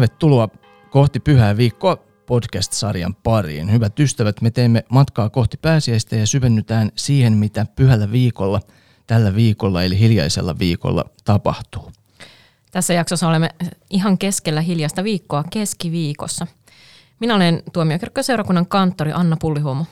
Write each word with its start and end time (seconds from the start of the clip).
Tervetuloa 0.00 0.48
kohti 0.90 1.20
Pyhää 1.20 1.56
viikkoa 1.56 1.96
podcast-sarjan 2.26 3.14
pariin. 3.14 3.72
Hyvät 3.72 4.00
ystävät, 4.00 4.40
me 4.40 4.50
teemme 4.50 4.84
matkaa 4.88 5.30
kohti 5.30 5.56
pääsiäistä 5.56 6.16
ja 6.16 6.26
syvennytään 6.26 6.90
siihen, 6.96 7.32
mitä 7.32 7.66
pyhällä 7.76 8.12
viikolla, 8.12 8.60
tällä 9.06 9.34
viikolla 9.34 9.82
eli 9.82 9.98
hiljaisella 9.98 10.58
viikolla 10.58 11.04
tapahtuu. 11.24 11.92
Tässä 12.70 12.94
jaksossa 12.94 13.28
olemme 13.28 13.48
ihan 13.90 14.18
keskellä 14.18 14.60
hiljaista 14.60 15.04
viikkoa 15.04 15.44
keskiviikossa. 15.50 16.46
Minä 17.18 17.34
olen 17.34 17.62
tuomiokirkkoseurakunnan 17.72 18.66
kanttori 18.66 19.12
Anna 19.12 19.36
Pullihuomo. 19.40 19.86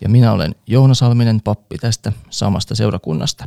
Ja 0.00 0.08
minä 0.08 0.32
olen 0.32 0.54
Joona 0.66 0.94
Salminen, 0.94 1.40
pappi 1.40 1.78
tästä 1.78 2.12
samasta 2.30 2.74
seurakunnasta. 2.74 3.44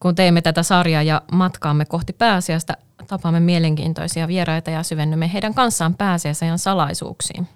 Kun 0.00 0.14
teemme 0.14 0.42
tätä 0.42 0.62
sarjaa 0.62 1.02
ja 1.02 1.22
matkaamme 1.32 1.84
kohti 1.84 2.12
pääsiäistä, 2.12 2.76
tapaamme 3.06 3.40
mielenkiintoisia 3.40 4.28
vieraita 4.28 4.70
ja 4.70 4.82
syvennymme 4.82 5.32
heidän 5.32 5.54
kanssaan 5.54 5.94
pääsiäisen 5.94 6.58
salaisuuksiin. 6.58 7.48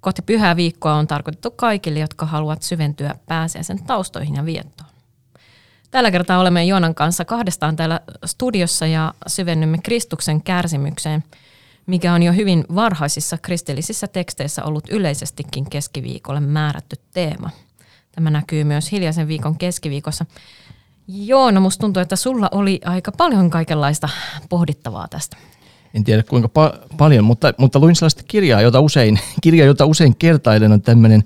Kohti 0.00 0.22
pyhää 0.22 0.56
viikkoa 0.56 0.94
on 0.94 1.06
tarkoitettu 1.06 1.50
kaikille, 1.50 1.98
jotka 1.98 2.26
haluavat 2.26 2.62
syventyä 2.62 3.14
pääsiäisen 3.26 3.84
taustoihin 3.84 4.34
ja 4.34 4.44
viettoon. 4.44 4.90
Tällä 5.90 6.10
kertaa 6.10 6.38
olemme 6.38 6.64
Joonan 6.64 6.94
kanssa 6.94 7.24
kahdestaan 7.24 7.76
täällä 7.76 8.00
studiossa 8.24 8.86
ja 8.86 9.14
syvennymme 9.26 9.78
Kristuksen 9.78 10.42
kärsimykseen, 10.42 11.24
mikä 11.86 12.14
on 12.14 12.22
jo 12.22 12.32
hyvin 12.32 12.64
varhaisissa 12.74 13.38
kristillisissä 13.38 14.06
teksteissä 14.06 14.64
ollut 14.64 14.84
yleisestikin 14.90 15.70
keskiviikolle 15.70 16.40
määrätty 16.40 16.96
teema. 17.14 17.50
Tämä 18.12 18.30
näkyy 18.30 18.64
myös 18.64 18.92
hiljaisen 18.92 19.28
viikon 19.28 19.58
keskiviikossa. 19.58 20.26
Joona, 21.08 21.60
musta 21.60 21.80
tuntuu, 21.80 22.00
että 22.00 22.16
sulla 22.16 22.48
oli 22.52 22.80
aika 22.84 23.12
paljon 23.12 23.50
kaikenlaista 23.50 24.08
pohdittavaa 24.48 25.08
tästä. 25.08 25.36
En 25.94 26.04
tiedä 26.04 26.22
kuinka 26.22 26.48
pa- 26.48 26.96
paljon, 26.96 27.24
mutta, 27.24 27.54
mutta 27.58 27.78
luin 27.78 27.96
sellaista 27.96 28.22
kirjaa, 28.28 28.60
jota 28.60 28.80
usein, 28.80 29.20
kirja, 29.42 29.64
jota 29.64 29.86
usein 29.86 30.16
kertailen, 30.16 30.72
on 30.72 30.82
tämmöinen 30.82 31.24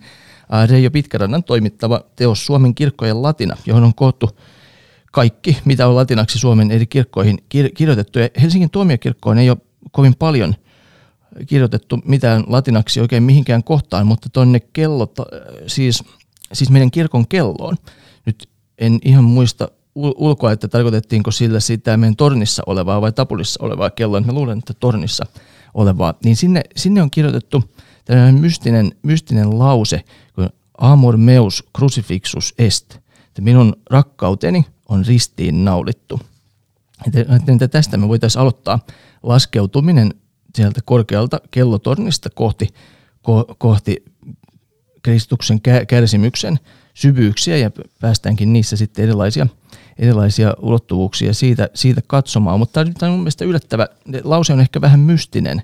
Reijo 0.68 0.91
Pitkärannan 0.91 1.44
toimittava 1.44 2.00
teos 2.16 2.46
Suomen 2.46 2.74
kirkkojen 2.74 3.22
latina, 3.22 3.56
johon 3.66 3.84
on 3.84 3.94
koottu 3.94 4.30
kaikki, 5.12 5.58
mitä 5.64 5.88
on 5.88 5.96
latinaksi 5.96 6.38
Suomen 6.38 6.70
eri 6.70 6.86
kirkkoihin 6.86 7.38
kir- 7.38 7.72
kirjoitettu. 7.74 8.18
Ja 8.18 8.28
Helsingin 8.42 8.70
tuomiokirkkoon 8.70 9.38
ei 9.38 9.50
ole 9.50 9.58
kovin 9.92 10.14
paljon 10.18 10.55
kirjoitettu 11.46 11.98
mitään 12.05 12.44
latinaksi 12.46 13.00
oikein 13.00 13.22
mihinkään 13.22 13.64
kohtaan, 13.64 14.06
mutta 14.06 14.28
tuonne 14.33 14.61
kello, 14.61 15.08
siis, 15.66 16.05
siis 16.52 16.70
meidän 16.70 16.90
kirkon 16.90 17.28
kelloon. 17.28 17.77
En 18.78 18.98
ihan 19.05 19.24
muista 19.24 19.69
ulkoa, 19.94 20.52
että 20.52 20.69
tarkoitettiinko 20.69 21.30
sillä 21.30 21.60
sitä 21.60 21.96
meidän 21.96 22.16
tornissa 22.16 22.62
olevaa 22.66 23.00
vai 23.00 23.12
tapulissa 23.12 23.64
olevaa 23.64 23.91
kelloa. 23.91 24.20
Mä 24.20 24.33
luulen, 24.33 24.58
että 24.58 24.74
tornissa 24.74 25.27
olevaa. 25.74 26.14
Niin 26.24 26.36
sinne, 26.36 26.62
sinne 26.77 27.02
on 27.02 27.10
kirjoitettu 27.10 27.64
tällainen 28.05 28.41
mystinen, 28.41 28.92
mystinen 29.02 29.58
lause 29.58 30.05
kuin 30.34 30.48
amor 30.78 31.16
meus 31.16 31.64
crucifixus 31.77 32.55
est. 32.58 32.94
Että 33.27 33.42
minun 33.42 33.77
rakkauteni 33.91 34.64
on 34.88 35.06
ristiin 35.06 35.64
naulittu. 35.64 36.20
Että 37.52 37.68
tästä 37.68 37.96
me 37.96 38.08
voitaisiin 38.08 38.42
aloittaa 38.42 38.78
laskeutuminen 39.22 40.14
sieltä 40.55 40.80
korkealta 40.84 41.40
kellotornista 41.51 42.30
kohti, 42.30 42.68
ko, 43.22 43.45
kohti 43.58 44.05
Kristuksen 45.02 45.61
kärsimyksen 45.89 46.58
syvyyksiä 46.96 47.57
ja 47.57 47.70
päästäänkin 48.01 48.52
niissä 48.52 48.77
sitten 48.77 49.02
erilaisia, 49.02 49.46
erilaisia 49.98 50.55
ulottuvuuksia 50.61 51.34
siitä, 51.34 51.68
siitä 51.74 52.01
katsomaan. 52.07 52.58
Mutta 52.58 52.84
tämä 52.84 53.11
on 53.11 53.17
mun 53.17 53.20
mielestä 53.20 53.45
yllättävä. 53.45 53.89
Lause 54.24 54.52
on 54.52 54.61
ehkä 54.61 54.80
vähän 54.80 55.01
mystinen, 55.01 55.62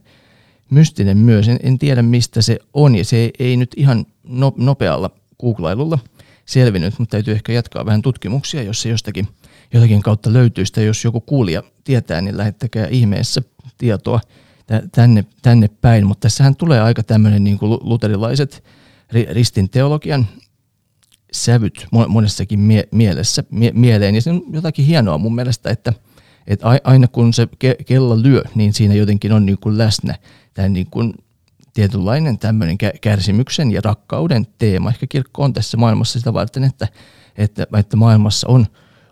mystinen 0.70 1.19
myös. 1.19 1.48
En, 1.48 1.59
en 1.62 1.78
tiedä 1.78 2.03
mistä 2.03 2.43
se 2.43 2.59
on 2.75 2.94
ja 2.94 3.04
se 3.04 3.16
ei, 3.16 3.31
ei 3.38 3.56
nyt 3.56 3.70
ihan 3.76 4.06
no, 4.25 4.53
nopealla 4.56 5.10
googlailulla 5.41 5.98
selvinnyt, 6.47 6.98
mutta 6.98 7.10
täytyy 7.10 7.34
ehkä 7.34 7.53
jatkaa 7.53 7.87
vähän 7.87 8.03
tutkimuksia, 8.03 8.62
jos 8.62 8.82
se 8.82 8.88
jostakin 8.88 9.28
jotakin 9.75 10.03
kautta 10.03 10.32
löytyy 10.32 10.66
sitä. 10.66 10.81
Jos 10.81 11.04
joku 11.04 11.20
kuulija 11.20 11.62
tietää, 11.84 12.20
niin 12.20 12.37
lähettäkää 12.37 12.87
ihmeessä 12.87 13.43
tietoa 13.78 14.20
tänne, 14.93 15.25
tänne 15.43 15.70
päin. 15.81 16.06
Mutta 16.06 16.20
tässähän 16.20 16.56
tulee 16.56 16.81
aika 16.81 17.03
tämmöinen 17.03 17.44
niin 17.44 17.59
kuin 17.59 17.78
luterilaiset 17.82 18.64
ristin 19.31 19.70
teologian 19.70 20.26
sävyt 21.32 21.87
monessakin 22.09 22.60
mie- 22.60 22.88
mielessä, 22.91 23.44
mie- 23.50 23.72
mieleen. 23.75 24.15
Ja 24.15 24.22
se 24.22 24.31
on 24.31 24.43
jotakin 24.53 24.84
hienoa 24.84 25.19
mun 25.19 25.34
mielestä, 25.34 25.70
että, 25.70 25.93
että 26.47 26.66
aina 26.84 27.09
kun 27.09 27.32
se 27.32 27.44
ke- 27.44 27.84
kello 27.87 28.22
lyö, 28.22 28.43
niin 28.54 28.72
siinä 28.72 28.94
jotenkin 28.94 29.32
on 29.32 29.47
niin 29.47 29.59
kuin 29.59 29.78
läsnä 29.78 30.15
tämä 30.54 30.69
niin 30.69 30.87
kuin 30.91 31.15
tietynlainen 31.75 32.38
tämmöinen 32.38 32.78
kärsimyksen 33.00 33.70
ja 33.70 33.81
rakkauden 33.84 34.47
teema. 34.59 34.88
Ehkä 34.88 35.06
kirkko 35.06 35.43
on 35.43 35.53
tässä 35.53 35.76
maailmassa 35.76 36.19
sitä 36.19 36.32
varten, 36.32 36.65
että, 36.65 36.88
että, 37.37 37.66
että 37.78 37.97
maailmassa 37.97 38.49
on, 38.49 38.66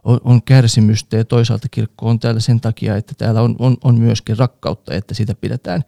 on, 0.04 0.20
on 0.24 0.42
kärsimystä 0.42 1.16
ja 1.16 1.24
toisaalta 1.24 1.68
kirkko 1.70 2.08
on 2.08 2.18
täällä 2.18 2.40
sen 2.40 2.60
takia, 2.60 2.96
että 2.96 3.14
täällä 3.18 3.42
on, 3.42 3.56
on, 3.58 3.76
on 3.84 3.98
myöskin 3.98 4.38
rakkautta, 4.38 4.94
että 4.94 5.14
sitä 5.14 5.34
pidetään, 5.34 5.82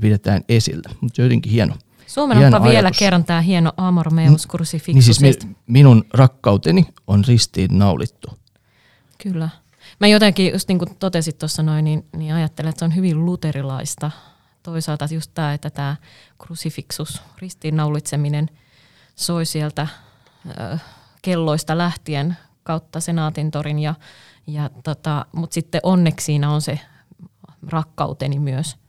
pidetään 0.00 0.42
esillä. 0.48 0.90
Mutta 1.00 1.22
jotenkin 1.22 1.52
hieno. 1.52 1.74
Suomennapa 2.16 2.62
vielä 2.62 2.78
ajatus. 2.78 2.98
kerran 2.98 3.24
tämä 3.24 3.40
hieno 3.40 3.72
Amor 3.76 4.10
Meus 4.10 4.48
Crucifixus. 4.48 4.94
Niin 4.94 5.02
siis 5.02 5.20
mi, 5.20 5.56
minun 5.66 6.04
rakkauteni 6.14 6.86
on 7.06 7.24
ristiin 7.28 7.78
naulittu. 7.78 8.28
Kyllä. 9.22 9.48
Mä 10.00 10.06
jotenkin, 10.06 10.52
just 10.52 10.68
niin 10.68 10.78
kuin 10.78 10.96
totesit 10.98 11.38
tuossa 11.38 11.62
noin, 11.62 11.84
niin, 11.84 12.06
niin 12.16 12.34
ajattelen, 12.34 12.68
että 12.68 12.78
se 12.78 12.84
on 12.84 12.94
hyvin 12.94 13.24
luterilaista. 13.24 14.10
Toisaalta 14.62 15.08
just 15.10 15.30
tämä, 15.34 15.52
että 15.52 15.70
tämä 15.70 15.96
crucifixus, 16.42 17.22
ristiinnaulitseminen, 17.38 18.50
soi 19.16 19.46
sieltä 19.46 19.82
äh, 19.82 20.82
kelloista 21.22 21.78
lähtien 21.78 22.36
kautta 22.62 23.00
Senaatin 23.00 23.50
torin. 23.50 23.78
Ja, 23.78 23.94
ja 24.46 24.70
tota, 24.84 25.26
Mutta 25.32 25.54
sitten 25.54 25.80
onneksi 25.82 26.24
siinä 26.24 26.50
on 26.50 26.62
se 26.62 26.80
rakkauteni 27.70 28.38
myös– 28.38 28.76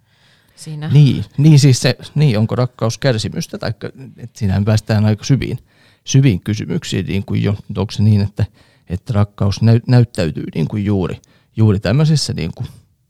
siinä. 0.57 0.89
Niin, 0.93 1.25
niin 1.37 1.59
siis 1.59 1.81
se, 1.81 1.97
niin 2.15 2.39
onko 2.39 2.55
rakkaus 2.55 2.97
kärsimystä, 2.97 3.57
tai 3.57 3.73
että 4.17 4.39
siinähän 4.39 4.65
päästään 4.65 5.05
aika 5.05 5.23
syviin, 5.23 5.59
syviin 6.03 6.41
kysymyksiin, 6.41 7.05
niin 7.05 7.25
kuin 7.25 7.43
jo, 7.43 7.55
onko 7.77 7.91
se 7.91 8.03
niin, 8.03 8.21
että, 8.21 8.45
että 8.89 9.13
rakkaus 9.13 9.61
näy, 9.61 9.79
näyttäytyy 9.87 10.43
niin 10.55 10.67
kuin 10.67 10.85
juuri, 10.85 11.21
juuri 11.57 11.79
tämmöisessä, 11.79 12.33
niin 12.33 12.51
kuin, 12.55 12.67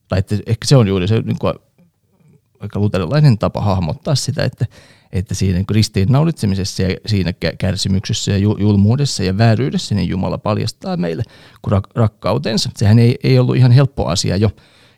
tai 0.08 0.20
että 0.20 0.36
ehkä 0.46 0.68
se 0.68 0.76
on 0.76 0.88
juuri 0.88 1.08
se 1.08 1.22
niin 1.22 1.40
kuin, 1.40 1.54
aika 2.60 2.80
luterilainen 2.80 3.38
tapa 3.38 3.62
hahmottaa 3.62 4.16
sitä, 4.16 4.44
että, 4.44 4.66
että 5.12 5.36
siinä 5.36 5.58
niin 5.58 5.66
ristiinnaulitsemisessa 5.72 6.84
ja 6.84 6.96
siinä 7.06 7.34
kärsimyksessä 7.58 8.32
ja 8.32 8.38
julmuudessa 8.38 9.24
ja 9.24 9.38
vääryydessä 9.38 9.96
niin 9.96 10.10
Jumala 10.10 10.38
paljastaa 10.38 10.98
meille 10.98 11.24
rakkautensa. 11.96 12.70
Sehän 12.76 13.00
ei, 13.00 13.20
ei 13.24 13.40
ollut 13.40 13.56
ihan 13.56 13.72
helppo 13.72 14.06
asia 14.06 14.38
jo 14.38 14.52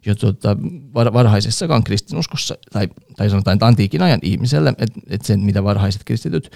jo 0.05 0.15
tuota, 0.15 0.57
varhaisessakaan 0.93 1.83
kristinuskossa, 1.83 2.57
tai, 2.73 2.87
tai 3.17 3.29
sanotaan, 3.29 3.53
että 3.53 3.67
antiikin 3.67 4.01
ajan 4.01 4.19
ihmiselle, 4.23 4.69
että, 4.69 4.99
että 5.09 5.27
sen 5.27 5.39
mitä 5.39 5.63
varhaiset 5.63 6.03
kristityt 6.03 6.51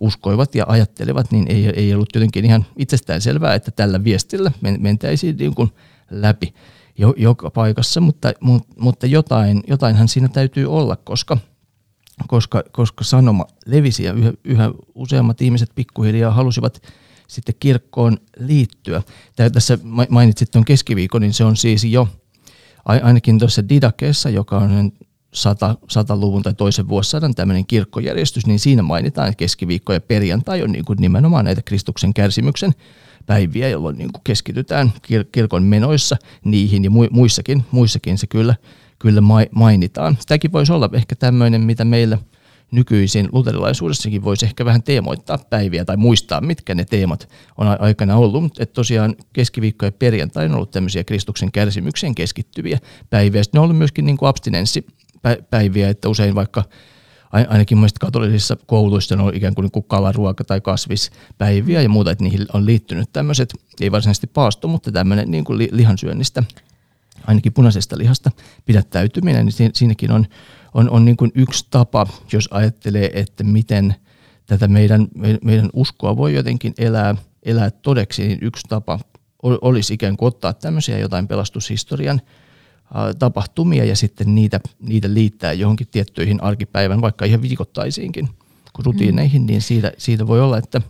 uskoivat 0.00 0.54
ja 0.54 0.64
ajattelevat, 0.68 1.30
niin 1.30 1.46
ei, 1.48 1.66
ei 1.66 1.94
ollut 1.94 2.14
jotenkin 2.14 2.44
ihan 2.44 2.66
itsestään 2.76 3.20
selvää, 3.20 3.54
että 3.54 3.70
tällä 3.70 4.04
viestillä 4.04 4.52
mentäisiin 4.78 5.36
niin 5.36 5.54
kuin 5.54 5.70
läpi 6.10 6.54
jo, 6.98 7.14
joka 7.16 7.50
paikassa, 7.50 8.00
mutta, 8.00 8.32
mutta 8.78 9.06
jotain, 9.06 9.62
jotainhan 9.66 10.08
siinä 10.08 10.28
täytyy 10.28 10.66
olla, 10.66 10.96
koska, 10.96 11.38
koska, 12.26 12.62
koska 12.72 13.04
sanoma 13.04 13.46
levisi 13.66 14.04
ja 14.04 14.12
yhä, 14.12 14.32
yhä 14.44 14.70
useammat 14.94 15.42
ihmiset 15.42 15.70
pikkuhiljaa 15.74 16.32
halusivat 16.32 16.82
sitten 17.26 17.54
kirkkoon 17.60 18.18
liittyä. 18.38 19.02
Tässä 19.52 19.78
mainitsit 20.08 20.50
tuon 20.50 20.64
keskiviikon, 20.64 21.22
niin 21.22 21.34
se 21.34 21.44
on 21.44 21.56
siis 21.56 21.84
jo 21.84 22.08
ainakin 22.88 23.38
tuossa 23.38 23.68
Didakeessa, 23.68 24.30
joka 24.30 24.58
on 24.58 24.92
100, 25.34 25.76
100-luvun 25.82 26.42
tai 26.42 26.54
toisen 26.54 26.88
vuosisadan 26.88 27.34
tämmöinen 27.34 27.66
kirkkojärjestys, 27.66 28.46
niin 28.46 28.58
siinä 28.58 28.82
mainitaan, 28.82 29.28
että 29.28 29.38
keskiviikko 29.38 29.92
ja 29.92 30.00
perjantai 30.00 30.62
on 30.62 30.72
niin 30.72 30.84
kuin 30.84 30.96
nimenomaan 31.00 31.44
näitä 31.44 31.62
Kristuksen 31.62 32.14
kärsimyksen 32.14 32.72
päiviä, 33.26 33.68
jolloin 33.68 33.98
niin 33.98 34.12
kuin 34.12 34.22
keskitytään 34.24 34.92
kir- 34.96 35.28
kirkon 35.32 35.62
menoissa 35.62 36.16
niihin 36.44 36.84
ja 36.84 36.90
muissakin, 37.10 37.64
muissakin 37.70 38.18
se 38.18 38.26
kyllä, 38.26 38.54
kyllä 38.98 39.20
mainitaan. 39.54 40.16
Sitäkin 40.20 40.52
voisi 40.52 40.72
olla 40.72 40.90
ehkä 40.92 41.16
tämmöinen, 41.16 41.60
mitä 41.60 41.84
meillä– 41.84 42.18
nykyisin 42.70 43.28
luterilaisuudessakin 43.32 44.24
voisi 44.24 44.46
ehkä 44.46 44.64
vähän 44.64 44.82
teemoittaa 44.82 45.38
päiviä 45.50 45.84
tai 45.84 45.96
muistaa, 45.96 46.40
mitkä 46.40 46.74
ne 46.74 46.84
teemat 46.84 47.28
on 47.56 47.80
aikana 47.80 48.16
ollut. 48.16 48.60
Että 48.60 48.74
tosiaan 48.74 49.14
keskiviikko 49.32 49.86
ja 49.86 49.92
perjantai 49.92 50.44
on 50.44 50.54
ollut 50.54 50.70
tämmöisiä 50.70 51.04
Kristuksen 51.04 51.52
kärsimykseen 51.52 52.14
keskittyviä 52.14 52.78
päiviä. 53.10 53.42
Sitten 53.42 53.58
ne 53.58 53.60
on 53.60 53.64
ollut 53.64 53.78
myöskin 53.78 54.06
niin 54.06 54.16
kuin 54.16 54.28
abstinenssipäiviä, 54.28 55.88
että 55.88 56.08
usein 56.08 56.34
vaikka 56.34 56.64
ainakin 57.32 57.78
mielestäni 57.78 58.06
katolisissa 58.06 58.56
kouluissa 58.66 59.14
on 59.14 59.34
ikään 59.34 59.54
kuin, 59.54 59.70
kuin 59.70 59.84
kalaruoka- 59.84 60.44
tai 60.44 60.60
kasvispäiviä 60.60 61.82
ja 61.82 61.88
muuta, 61.88 62.10
että 62.10 62.24
niihin 62.24 62.46
on 62.52 62.66
liittynyt 62.66 63.12
tämmöiset, 63.12 63.54
ei 63.80 63.92
varsinaisesti 63.92 64.26
paasto, 64.26 64.68
mutta 64.68 64.92
tämmöinen 64.92 65.30
niin 65.30 65.44
kuin 65.44 65.68
lihansyönnistä 65.72 66.42
ainakin 67.26 67.52
punaisesta 67.52 67.98
lihasta 67.98 68.30
pidättäytyminen, 68.64 69.46
niin 69.46 69.70
siinäkin 69.74 70.12
on, 70.12 70.26
on, 70.74 70.90
on 70.90 71.04
niin 71.04 71.16
kuin 71.16 71.32
yksi 71.34 71.66
tapa, 71.70 72.06
jos 72.32 72.48
ajattelee, 72.50 73.10
että 73.14 73.44
miten 73.44 73.94
tätä 74.46 74.68
meidän, 74.68 75.08
meidän 75.44 75.70
uskoa 75.72 76.16
voi 76.16 76.34
jotenkin 76.34 76.74
elää, 76.78 77.14
elää 77.42 77.70
todeksi, 77.70 78.28
niin 78.28 78.38
yksi 78.42 78.66
tapa 78.68 79.00
olisi 79.42 79.94
ikään 79.94 80.16
kuin 80.16 80.26
ottaa 80.26 80.52
tämmöisiä 80.52 80.98
jotain 80.98 81.28
pelastushistorian 81.28 82.20
tapahtumia 83.18 83.84
ja 83.84 83.96
sitten 83.96 84.34
niitä, 84.34 84.60
niitä 84.80 85.14
liittää 85.14 85.52
johonkin 85.52 85.88
tiettyihin 85.90 86.42
arkipäivän, 86.42 87.00
vaikka 87.00 87.24
ihan 87.24 87.42
viikoittaisiinkin 87.42 88.28
rutiineihin, 88.78 89.42
mm. 89.42 89.46
niin 89.46 89.62
siitä, 89.62 89.92
siitä 89.98 90.26
voi 90.26 90.40
olla, 90.40 90.58
että 90.58 90.80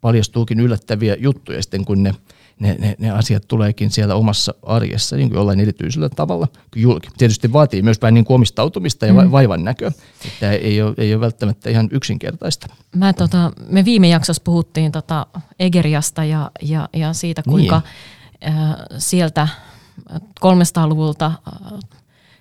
paljastuukin 0.00 0.60
yllättäviä 0.60 1.16
juttuja 1.18 1.62
sitten, 1.62 1.84
kun 1.84 2.02
ne, 2.02 2.14
ne, 2.62 2.76
ne, 2.78 2.94
ne 2.98 3.10
asiat 3.10 3.48
tuleekin 3.48 3.90
siellä 3.90 4.14
omassa 4.14 4.54
arjessa 4.62 5.16
niin 5.16 5.28
kuin 5.28 5.36
jollain 5.36 5.60
erityisellä 5.60 6.08
tavalla 6.08 6.48
julki. 6.76 7.08
Tietysti 7.18 7.52
vaatii 7.52 7.82
myös 7.82 8.02
vähän 8.02 8.14
niin 8.14 8.24
kuin 8.24 8.34
omistautumista 8.34 9.06
ja 9.06 9.12
mm. 9.12 9.30
vaivan 9.30 9.64
näköä. 9.64 9.92
Tämä 10.40 10.52
ei 10.52 10.82
ole, 10.82 10.94
ei 10.98 11.14
ole 11.14 11.20
välttämättä 11.20 11.70
ihan 11.70 11.88
yksinkertaista. 11.90 12.66
Mä, 12.96 13.12
tota, 13.12 13.52
me 13.68 13.84
viime 13.84 14.08
jaksossa 14.08 14.42
puhuttiin 14.44 14.92
tota 14.92 15.26
Egeriasta 15.58 16.24
ja, 16.24 16.50
ja, 16.62 16.88
ja 16.92 17.12
siitä, 17.12 17.42
kuinka 17.42 17.82
niin. 18.40 18.58
äh, 18.58 18.76
sieltä 18.98 19.48
300-luvulta 20.44 21.26
äh, 21.26 21.78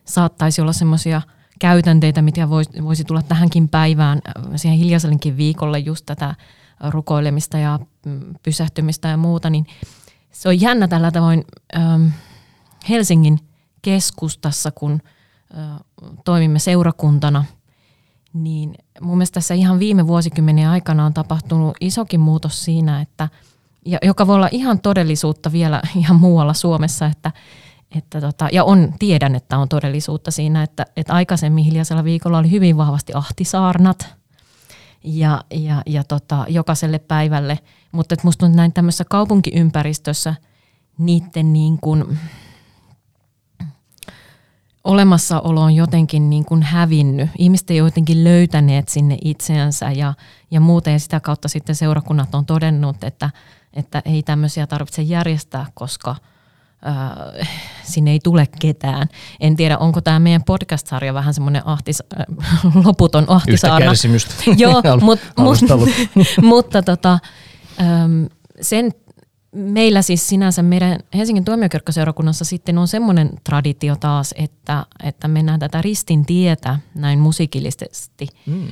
saattaisi 0.06 0.62
olla 0.62 0.74
semmoisia 0.74 1.22
käytänteitä, 1.60 2.22
mitä 2.22 2.50
voisi, 2.50 2.84
voisi 2.84 3.04
tulla 3.04 3.22
tähänkin 3.22 3.70
päivään, 3.70 4.22
äh, 4.28 4.44
siihen 4.56 4.78
hiljaisellekin 4.78 5.38
viikolle 5.38 5.80
just 5.80 6.06
tätä 6.06 6.36
rukoilemista 6.90 7.58
ja 7.58 7.80
mm, 8.06 8.20
pysähtymistä 8.44 9.08
ja 9.08 9.18
muuta, 9.18 9.50
niin 9.50 9.66
se 10.32 10.50
on 10.50 10.62
jännä 10.62 10.88
tällä 10.88 11.12
tavoin 11.12 11.46
ähm, 11.76 12.08
Helsingin 12.90 13.40
keskustassa, 13.82 14.72
kun 14.72 15.02
äh, 15.58 15.80
toimimme 16.26 16.60
seurakuntana, 16.60 17.46
niin 18.34 18.76
mun 19.02 19.18
mielestä 19.18 19.34
tässä 19.34 19.54
ihan 19.54 19.80
viime 19.80 20.08
vuosikymmenen 20.08 20.70
aikana 20.70 21.06
on 21.06 21.14
tapahtunut 21.14 21.78
isokin 21.82 22.20
muutos 22.20 22.64
siinä, 22.66 23.02
että– 23.02 23.30
ja 23.86 23.98
joka 24.04 24.28
voi 24.28 24.36
olla 24.36 24.50
ihan 24.52 24.82
todellisuutta 24.82 25.52
vielä 25.52 25.82
ihan 25.96 26.20
muualla 26.20 26.54
Suomessa, 26.54 27.06
että, 27.06 27.32
että 27.96 28.22
tota, 28.22 28.48
ja 28.52 28.64
on, 28.64 28.94
tiedän, 29.00 29.36
että 29.36 29.58
on 29.58 29.70
todellisuutta 29.70 30.32
siinä, 30.32 30.64
että, 30.64 30.86
että 30.96 31.14
aikaisemmin 31.14 31.64
hiljaisella 31.64 32.04
viikolla 32.04 32.38
oli 32.38 32.52
hyvin 32.52 32.78
vahvasti 32.78 33.14
ahtisaarnat 33.16 34.16
ja, 35.04 35.44
ja, 35.54 35.82
ja 35.86 36.04
tota, 36.04 36.46
jokaiselle 36.50 37.00
päivälle, 37.00 37.60
mutta 37.92 38.14
että 38.14 38.28
musta 38.28 38.40
tuntuu 38.40 38.58
näin 38.58 38.74
tämmöisessä 38.74 39.06
kaupunkiympäristössä 39.10 40.36
niiden 40.98 41.54
niin 41.54 41.78
kuin, 41.82 42.20
olemassaolo 44.84 45.62
on 45.62 45.76
jotenkin 45.76 46.30
niin 46.30 46.46
kuin 46.46 46.64
hävinnyt. 46.64 47.30
Ihmiset 47.38 47.72
ei 47.72 47.78
jotenkin 47.78 48.24
löytäneet 48.24 48.90
sinne 48.90 49.18
itseänsä 49.24 49.92
ja, 49.92 50.14
ja 50.52 50.60
muuten 50.60 50.94
ja 50.94 51.00
sitä 51.00 51.20
kautta 51.20 51.48
sitten 51.48 51.76
seurakunnat 51.76 52.36
on 52.36 52.46
todennut, 52.46 53.04
että, 53.04 53.30
että 53.74 54.02
ei 54.06 54.24
tämmöisiä 54.24 54.68
tarvitse 54.68 55.02
järjestää, 55.02 55.66
koska 55.74 56.16
sinne 57.84 58.12
ei 58.12 58.20
tule 58.20 58.48
ketään. 58.60 59.08
En 59.40 59.56
tiedä, 59.56 59.78
onko 59.78 60.02
tämä 60.02 60.20
meidän 60.20 60.44
podcast-sarja 60.44 61.14
vähän 61.14 61.34
semmoinen 61.34 61.68
ahtis, 61.68 62.04
äh, 62.20 62.26
loputon 62.86 63.26
ahtisaarna. 63.28 63.78
Yhtä 63.78 63.86
kärsimystä. 63.86 64.34
Joo, 64.58 64.82
mut, 65.02 65.20
mut, 65.38 65.60
mutta 66.42 66.82
tota, 66.82 67.20
ähm, 67.82 68.26
sen 68.62 68.92
meillä 69.52 70.02
siis 70.02 70.28
sinänsä 70.28 70.62
meidän 70.62 71.00
Helsingin 71.16 71.46
tuomiokirkkoseurakunnassa 71.46 72.46
sitten 72.46 72.78
on 72.78 72.88
semmoinen 72.88 73.30
traditio 73.44 73.96
taas, 73.96 74.34
että, 74.38 74.86
että 75.04 75.28
mennään 75.28 75.60
tätä 75.60 75.82
ristin 75.82 76.26
tietä 76.26 76.80
näin 76.96 77.20
musiikillisesti. 77.20 78.28
Mm. 78.46 78.68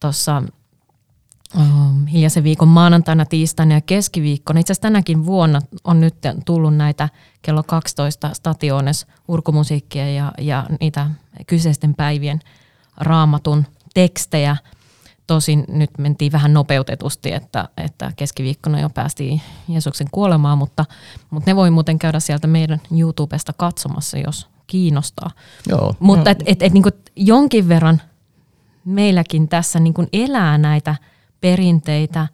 Tuossa 0.00 0.42
Um, 1.56 2.06
hiljaisen 2.06 2.44
viikon 2.44 2.68
maanantaina, 2.68 3.24
tiistaina 3.24 3.74
ja 3.74 3.80
keskiviikkona. 3.80 4.60
Itse 4.60 4.72
asiassa 4.72 4.82
tänäkin 4.82 5.26
vuonna 5.26 5.60
on 5.84 6.00
nyt 6.00 6.14
tullut 6.44 6.76
näitä 6.76 7.08
kello 7.42 7.62
12 7.62 8.30
stationes 8.34 9.06
urkumusiikkia 9.28 10.12
ja, 10.12 10.32
ja 10.38 10.66
niitä 10.80 11.10
kyseisten 11.46 11.94
päivien 11.94 12.40
raamatun 12.96 13.66
tekstejä. 13.94 14.56
Tosin 15.30 15.64
nyt 15.68 15.90
mentiin 15.98 16.32
vähän 16.32 16.54
nopeutetusti, 16.54 17.32
että, 17.32 17.68
että 17.76 18.12
keskiviikkona 18.16 18.80
jo 18.80 18.90
päästiin 18.90 19.40
Jeesuksen 19.68 20.06
kuolemaan, 20.12 20.58
mutta, 20.58 20.84
mutta 21.30 21.50
ne 21.50 21.56
voi 21.56 21.70
muuten 21.70 21.98
käydä 21.98 22.20
sieltä 22.20 22.46
meidän 22.46 22.80
YouTubesta 22.98 23.52
katsomassa, 23.56 24.18
jos 24.18 24.48
kiinnostaa. 24.66 25.30
Joo, 25.68 25.94
mutta 26.00 26.30
et, 26.30 26.42
et, 26.46 26.62
et, 26.62 26.72
niin 26.72 26.84
jonkin 27.16 27.68
verran 27.68 28.02
meilläkin 28.84 29.48
tässä 29.48 29.80
niin 29.80 29.94
elää 30.12 30.58
näitä– 30.58 30.96
perinteitä, 31.40 32.28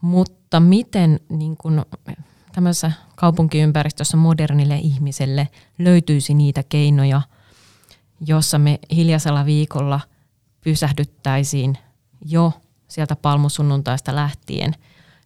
mutta 0.00 0.60
miten 0.60 1.20
niin 1.28 1.56
kun, 1.56 1.86
tämmöisessä 2.52 2.92
kaupunkiympäristössä 3.16 4.16
modernille 4.16 4.76
ihmiselle 4.76 5.48
löytyisi 5.78 6.34
niitä 6.34 6.62
keinoja, 6.68 7.22
jossa 8.26 8.58
me 8.58 8.78
hiljaisella 8.92 9.44
viikolla 9.44 10.00
pysähdyttäisiin 10.60 11.78
jo 12.24 12.52
sieltä 12.88 13.16
palmusunnuntaista 13.16 14.14
lähtien 14.14 14.74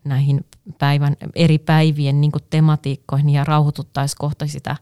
näihin 0.04 0.44
päivän, 0.78 1.16
eri 1.34 1.58
päivien 1.58 2.20
niin 2.20 2.32
tematiikkoihin 2.50 3.30
ja 3.30 3.44
rauhoituttaisiin 3.44 4.18
kohta 4.18 4.46
sitä 4.46 4.76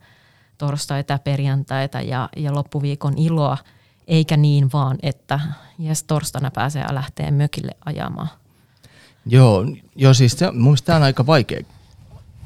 torstaita, 0.58 1.18
perjantaita 1.18 2.00
ja, 2.00 2.28
ja 2.36 2.54
loppuviikon 2.54 3.18
iloa– 3.18 3.58
eikä 4.10 4.36
niin 4.36 4.70
vaan, 4.72 4.98
että 5.02 5.40
jes 5.78 6.02
torstaina 6.02 6.50
pääsee 6.50 6.84
lähtee 6.94 7.30
mökille 7.30 7.72
ajamaan. 7.84 8.28
Joo, 9.26 9.64
joo 9.96 10.14
siis 10.14 10.32
se, 10.32 10.50
mun 10.50 10.76
tämä 10.84 10.96
on 10.96 11.02
aika 11.02 11.26
vaikea 11.26 11.60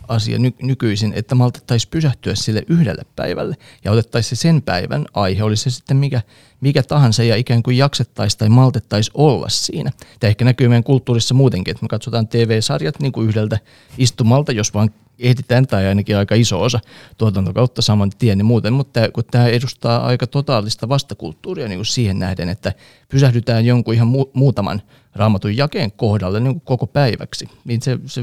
asia 0.09 0.39
ny- 0.39 0.55
nykyisin, 0.63 1.13
että 1.17 1.35
maltettaisiin 1.35 1.91
pysähtyä 1.91 2.35
sille 2.35 2.63
yhdelle 2.69 3.03
päivälle 3.17 3.57
ja 3.85 3.93
otettaisiin 3.93 4.37
se 4.37 4.41
sen 4.41 4.63
päivän 4.63 5.05
aihe, 5.15 5.43
oli 5.43 5.57
se 5.57 5.71
sitten 5.71 5.97
mikä, 5.97 6.21
mikä 6.61 6.83
tahansa 6.83 7.23
ja 7.23 7.37
ikään 7.37 7.63
kuin 7.63 7.77
jaksettaisiin 7.77 8.39
tai 8.39 8.49
maltettaisiin 8.49 9.13
olla 9.15 9.49
siinä. 9.49 9.91
Tämä 10.21 10.29
ehkä 10.29 10.45
näkyy 10.45 10.69
meidän 10.69 10.85
kulttuurissa 10.85 11.35
muutenkin, 11.35 11.73
että 11.73 11.85
me 11.85 11.89
katsotaan 11.89 12.29
TV-sarjat 12.29 13.01
niin 13.01 13.13
kuin 13.13 13.29
yhdeltä 13.29 13.59
istumalta, 13.99 14.53
jos 14.53 14.75
vaan 14.75 14.91
ehditään 15.19 15.67
tai 15.67 15.87
ainakin 15.87 16.17
aika 16.17 16.35
iso 16.35 16.63
osa 16.63 16.81
tuotantokautta 17.19 17.83
saman 17.83 18.11
tien 18.19 18.39
niin 18.39 18.47
muuten, 18.47 18.73
mutta 18.73 19.11
kun 19.11 19.25
tämä 19.31 19.47
edustaa 19.47 20.07
aika 20.07 20.27
totaalista 20.27 20.89
vastakulttuuria 20.89 21.69
niin 21.69 21.79
kuin 21.79 21.87
siihen 21.87 22.19
nähden, 22.19 22.49
että 22.49 22.73
pysähdytään 23.09 23.65
jonkun 23.65 23.95
ihan 23.95 24.09
mu- 24.09 24.31
muutaman 24.33 24.83
raamatun 25.15 25.57
jakeen 25.57 25.93
kohdalle 25.93 26.41
niin 26.41 26.55
kuin 26.55 26.65
koko 26.65 26.87
päiväksi, 26.87 27.49
niin 27.65 27.83
se, 27.83 27.99
se, 28.07 28.23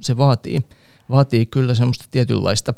se 0.00 0.16
vaatii, 0.16 0.60
vaatii 1.10 1.46
kyllä 1.46 1.74
semmoista 1.74 2.04
tietynlaista, 2.10 2.74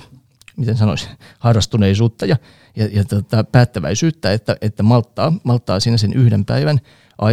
miten 0.57 0.77
sanoisin, 0.77 1.09
harrastuneisuutta 1.39 2.27
ja, 2.27 2.37
ja, 2.77 2.89
ja 2.93 3.05
tota, 3.05 3.45
päättäväisyyttä, 3.45 4.33
että, 4.33 4.57
että 4.61 4.83
malttaa, 4.83 5.33
malttaa 5.45 5.81
siinä 5.81 5.97
sen 5.97 6.13
yhden 6.13 6.45
päivän 6.45 6.81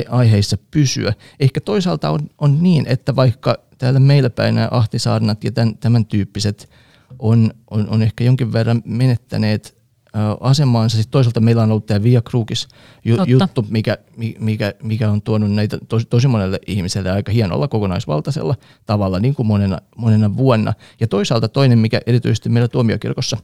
aiheissa 0.09 0.57
pysyä. 0.71 1.13
Ehkä 1.39 1.61
toisaalta 1.61 2.09
on, 2.09 2.19
on 2.37 2.63
niin, 2.63 2.87
että 2.87 3.15
vaikka 3.15 3.57
täällä 3.77 3.99
meillä 3.99 4.29
päin 4.29 4.55
nämä 4.55 4.67
ahtisaarnat 4.71 5.43
ja 5.43 5.51
tämän, 5.51 5.77
tämän 5.77 6.05
tyyppiset 6.05 6.69
on, 7.19 7.51
on, 7.71 7.89
on 7.89 8.01
ehkä 8.01 8.23
jonkin 8.23 8.53
verran 8.53 8.81
menettäneet 8.85 9.78
asemaansa. 10.39 10.97
Sitten 10.97 11.11
toisaalta 11.11 11.39
meillä 11.39 11.63
on 11.63 11.71
ollut 11.71 11.85
tämä 11.85 12.03
Via 12.03 12.21
Crucis 12.21 12.67
ju, 13.05 13.17
juttu, 13.27 13.65
mikä, 13.69 13.97
mikä, 14.39 14.73
mikä 14.83 15.11
on 15.11 15.21
tuonut 15.21 15.51
näitä 15.51 15.77
tosi, 15.87 16.05
tosi 16.05 16.27
monelle 16.27 16.59
ihmiselle 16.67 17.11
aika 17.11 17.31
hienolla 17.31 17.67
kokonaisvaltaisella 17.67 18.55
tavalla 18.85 19.19
niin 19.19 19.35
kuin 19.35 19.47
monena, 19.47 19.77
monena 19.97 20.37
vuonna. 20.37 20.73
Ja 20.99 21.07
toisaalta 21.07 21.49
toinen, 21.49 21.79
mikä 21.79 22.01
erityisesti 22.05 22.49
meillä 22.49 22.67
tuomiokirkossa 22.67 23.37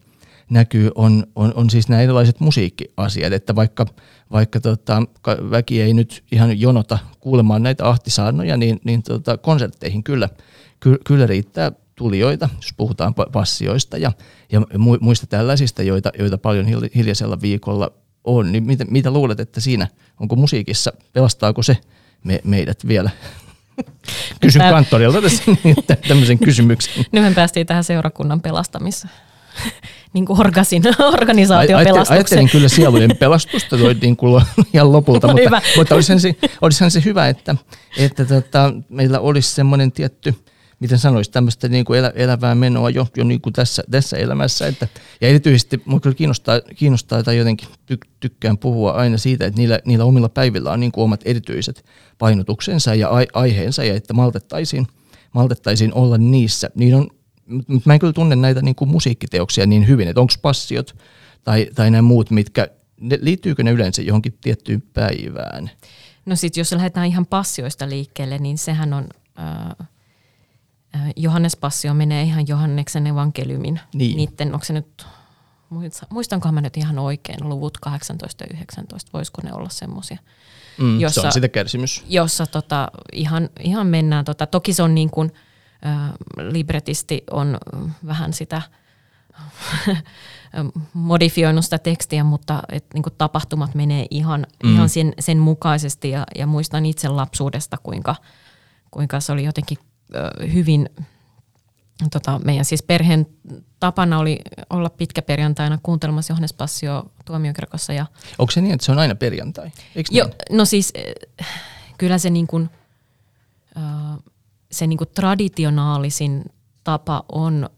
näkyy, 0.50 0.92
on, 0.96 1.28
on, 1.36 1.54
on 1.56 1.70
siis 1.70 1.90
nämä 1.90 2.02
erilaiset 2.02 2.40
musiikkiasiat, 2.40 3.34
että 3.34 3.56
vaikka– 3.56 3.86
vaikka 4.32 4.60
tota, 4.60 5.04
väki 5.52 5.82
ei 5.82 5.94
nyt 5.94 6.24
ihan 6.32 6.60
jonota 6.60 7.00
kuulemaan 7.20 7.64
näitä 7.64 7.90
ahtisaarnoja, 7.90 8.58
niin, 8.58 8.80
niin 8.84 9.04
tota, 9.04 9.38
konsertteihin 9.38 10.04
kyllä, 10.04 10.30
ky, 10.80 10.98
kyllä 11.06 11.28
riittää 11.28 11.72
tulijoita, 11.96 12.50
jos 12.56 12.74
puhutaan 12.78 13.14
passioista 13.32 13.98
ja, 13.98 14.12
ja 14.52 14.62
muista 15.00 15.28
tällaisista, 15.28 15.84
joita, 15.84 16.12
joita 16.20 16.38
paljon 16.38 16.66
hiljaisella 16.96 17.42
viikolla 17.42 17.92
on. 18.24 18.52
Niin 18.52 18.64
mitä, 18.64 18.86
mitä 18.86 19.12
luulet, 19.12 19.40
että 19.40 19.60
siinä, 19.60 19.88
onko 20.20 20.36
musiikissa, 20.36 20.94
pelastaako 21.14 21.64
se 21.64 21.78
me, 22.24 22.42
meidät 22.44 22.88
vielä? 22.88 23.10
Kysyn 24.42 24.60
Tää... 24.60 24.72
kanttorilta 24.72 25.22
tässä 25.22 25.44
tämmöisen 26.08 26.40
kysymyksen. 26.40 27.06
Nyt 27.12 27.24
me 27.24 27.32
päästiin 27.36 27.68
tähän 27.68 27.84
seurakunnan 27.84 28.42
pelastamiseen 28.42 29.14
niin 30.14 30.26
kuin 30.26 30.40
orgasin, 30.40 30.84
organisaation 31.14 31.84
pelastukseen. 31.84 32.18
Ajattelin 32.18 32.50
kyllä 32.50 32.68
sielujen 32.68 33.18
pelastusta 33.20 33.78
toi 33.78 33.94
niin 33.94 34.18
kuin 34.18 34.44
ihan 34.74 34.92
lopulta, 34.92 35.28
mutta, 35.28 35.42
hyvä. 35.42 35.62
mutta 35.78 35.96
olisihan, 35.96 36.20
se, 36.20 36.36
olisihan 36.62 36.92
se 36.92 37.02
hyvä, 37.06 37.28
että, 37.28 37.56
että 37.98 38.26
tota, 38.26 38.74
meillä 38.90 39.20
olisi 39.20 39.56
semmoinen 39.56 39.92
tietty 39.92 40.36
miten 40.80 41.00
sanoisi, 41.00 41.32
tämmöistä 41.32 41.68
niin 41.68 41.86
kuin 41.86 42.00
elä, 42.00 42.12
elävää 42.16 42.56
menoa 42.56 42.90
jo, 42.90 43.08
jo 43.18 43.24
niin 43.24 43.42
kuin 43.42 43.54
tässä, 43.54 43.84
tässä 43.92 44.18
elämässä. 44.18 44.68
Että, 44.68 44.88
ja 45.22 45.28
erityisesti 45.28 45.82
minua 45.86 46.00
kyllä 46.00 46.16
kiinnostaa, 46.16 46.62
kiinnostaa 46.76 47.24
tai 47.24 47.38
jotenkin 47.38 47.68
ty, 47.86 47.98
tykkään 48.20 48.58
puhua 48.58 48.92
aina 48.92 49.18
siitä, 49.18 49.46
että 49.46 49.58
niillä, 49.58 49.80
niillä 49.86 50.06
omilla 50.06 50.30
päivillä 50.30 50.72
on 50.72 50.80
niin 50.80 50.92
kuin 50.92 51.04
omat 51.04 51.22
erityiset 51.26 51.86
painotuksensa 52.18 52.96
ja 52.96 53.10
ai, 53.10 53.28
aiheensa 53.34 53.84
ja 53.84 53.94
että 53.94 54.14
maltettaisiin, 54.14 54.88
maltettaisiin 55.34 55.94
olla 55.94 56.18
niissä. 56.18 56.70
Niin 56.76 56.96
on, 56.96 57.10
mä 57.86 57.94
en 57.94 58.00
kyllä 58.00 58.14
tunne 58.14 58.36
näitä 58.36 58.62
niin 58.62 58.76
kuin 58.76 58.90
musiikkiteoksia 58.90 59.66
niin 59.66 59.88
hyvin, 59.88 60.08
että 60.08 60.22
onko 60.22 60.34
passiot 60.42 60.96
tai, 61.44 61.68
tai 61.76 61.92
nämä 61.92 62.02
muut, 62.02 62.32
mitkä, 62.32 62.68
ne, 63.02 63.18
liittyykö 63.22 63.64
ne 63.64 63.72
yleensä 63.72 64.02
johonkin 64.02 64.38
tiettyyn 64.42 64.82
päivään? 64.82 65.70
No 66.26 66.36
sitten 66.36 66.62
jos 66.62 66.72
lähdetään 66.72 67.08
ihan 67.08 67.26
passioista 67.26 67.90
liikkeelle, 67.90 68.38
niin 68.38 68.58
sehän 68.58 68.94
on, 68.94 69.08
äh, 69.40 69.88
Johannes 71.16 71.56
Passio 71.56 71.94
menee 71.94 72.24
ihan 72.24 72.48
Johanneksen 72.48 73.08
evankeliumin. 73.08 73.80
Niin. 73.94 74.18
Niitten, 74.18 74.54
onko 74.54 74.66
se 74.66 74.74
nyt, 74.74 75.06
muistankohan 76.10 76.54
mä 76.54 76.62
nyt 76.62 76.78
ihan 76.78 77.00
oikein, 77.00 77.50
luvut 77.50 77.78
18 77.78 78.44
ja 78.44 78.48
19, 78.54 79.12
voisiko 79.14 79.42
ne 79.44 79.54
olla 79.54 79.70
semmoisia? 79.70 80.18
Mm, 80.78 81.00
jossa, 81.00 81.22
se 81.22 81.28
on 81.28 81.34
sitä 81.34 81.48
kärsimys. 81.48 82.04
Jossa 82.10 82.46
tota, 82.46 82.92
ihan, 83.14 83.50
ihan 83.60 83.88
mennään, 83.88 84.26
tota, 84.26 84.46
toki 84.46 84.74
se 84.74 84.84
on 84.84 84.96
niin 84.96 85.10
kuin, 85.10 85.32
äh, 85.86 86.12
libretisti 86.38 87.24
on 87.32 87.58
vähän 88.06 88.34
sitä 88.34 88.62
modifioinut 90.94 91.64
sitä 91.64 91.78
tekstiä, 91.78 92.24
mutta 92.24 92.64
et, 92.72 92.86
niin 92.94 93.04
kuin 93.04 93.14
tapahtumat 93.18 93.76
menee 93.76 94.06
ihan, 94.10 94.46
mm. 94.64 94.74
ihan 94.74 94.90
sen, 94.90 95.14
sen 95.20 95.38
mukaisesti 95.38 96.10
ja, 96.10 96.24
ja 96.36 96.48
muistan 96.48 96.86
itse 96.86 97.08
lapsuudesta, 97.08 97.78
kuinka, 97.84 98.16
kuinka 98.92 99.20
se 99.20 99.32
oli 99.32 99.44
jotenkin 99.44 99.78
äh, 99.82 99.95
hyvin, 100.54 100.90
tota, 102.12 102.40
meidän 102.44 102.66
siis 102.66 102.84
perheen 102.84 103.28
tapana 103.80 104.20
oli 104.20 104.40
olla 104.70 104.90
pitkä 104.90 105.22
perjantaina 105.22 105.80
kuuntelemassa 105.84 106.32
Johannes 106.32 106.54
Passio 106.54 107.12
tuomiokirkossa. 107.26 107.94
Ja, 107.94 108.06
Onko 108.40 108.52
se 108.52 108.62
niin, 108.62 108.74
että 108.74 108.86
se 108.86 108.92
on 108.92 109.00
aina 109.00 109.16
perjantai? 109.16 109.72
Eikö 109.96 110.10
jo, 110.12 110.26
niin? 110.26 110.58
no 110.58 110.66
siis 110.66 110.94
kyllä 111.98 112.18
se 112.18 112.30
niin 112.30 112.48
kuin, 112.48 112.70
se 114.72 114.88
niin 114.88 114.98
kuin 114.98 115.10
traditionaalisin 115.16 116.46
tapa 116.84 117.26
on 117.32 117.70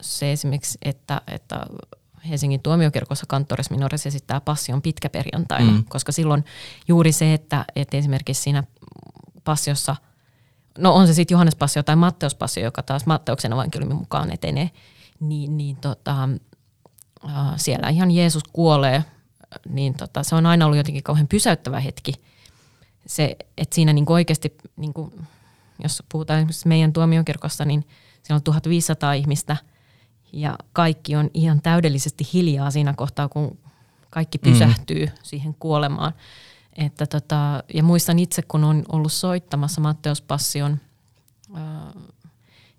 se 0.00 0.32
esimerkiksi, 0.32 0.78
että, 0.82 1.20
että 1.26 1.66
Helsingin 2.28 2.62
tuomiokirkossa 2.62 3.26
kanttorissa 3.28 3.74
minores 3.74 4.06
esittää 4.06 4.40
passion 4.40 4.82
pitkäperjantaina, 4.82 5.72
mm. 5.72 5.84
koska 5.88 6.12
silloin 6.12 6.44
juuri 6.88 7.12
se, 7.12 7.34
että, 7.34 7.64
että 7.76 7.96
esimerkiksi 7.96 8.42
siinä 8.42 8.64
passiossa, 9.44 9.96
no 10.78 10.94
on 10.94 11.06
se 11.06 11.14
sitten 11.14 11.34
Johannes 11.34 11.56
Passio 11.56 11.82
tai 11.82 11.96
Matteus 11.96 12.34
Passio, 12.34 12.64
joka 12.64 12.82
taas 12.82 13.06
Matteuksen 13.06 13.52
evankeliumin 13.52 13.96
mukaan 13.96 14.32
etenee, 14.32 14.70
niin, 15.20 15.56
niin 15.56 15.76
tota, 15.76 16.28
äh, 17.24 17.52
siellä 17.56 17.88
ihan 17.88 18.10
Jeesus 18.10 18.44
kuolee, 18.52 19.04
niin 19.68 19.94
tota, 19.94 20.22
se 20.22 20.34
on 20.34 20.46
aina 20.46 20.66
ollut 20.66 20.76
jotenkin 20.76 21.02
kauhean 21.02 21.28
pysäyttävä 21.28 21.80
hetki. 21.80 22.12
Se, 23.06 23.36
että 23.58 23.74
siinä 23.74 23.92
niin 23.92 24.04
oikeasti, 24.08 24.56
niin 24.76 24.92
kuin, 24.92 25.12
jos 25.82 26.02
puhutaan 26.12 26.38
esimerkiksi 26.38 26.68
meidän 26.68 26.92
tuomiokirkossa, 26.92 27.64
niin 27.64 27.86
siellä 28.22 28.38
on 28.38 28.42
1500 28.42 29.12
ihmistä– 29.12 29.56
ja 30.32 30.58
kaikki 30.72 31.16
on 31.16 31.30
ihan 31.34 31.62
täydellisesti 31.62 32.28
hiljaa 32.32 32.70
siinä 32.70 32.94
kohtaa, 32.96 33.28
kun 33.28 33.58
kaikki 34.10 34.38
pysähtyy 34.38 35.06
mm. 35.06 35.12
siihen 35.22 35.54
kuolemaan. 35.58 36.12
Että 36.76 37.06
tota, 37.06 37.64
ja 37.74 37.82
muistan 37.82 38.18
itse, 38.18 38.42
kun 38.42 38.64
on 38.64 38.84
ollut 38.88 39.12
soittamassa 39.12 39.80
Matteus 39.80 40.22
Passion 40.22 40.78
äh, 41.56 42.02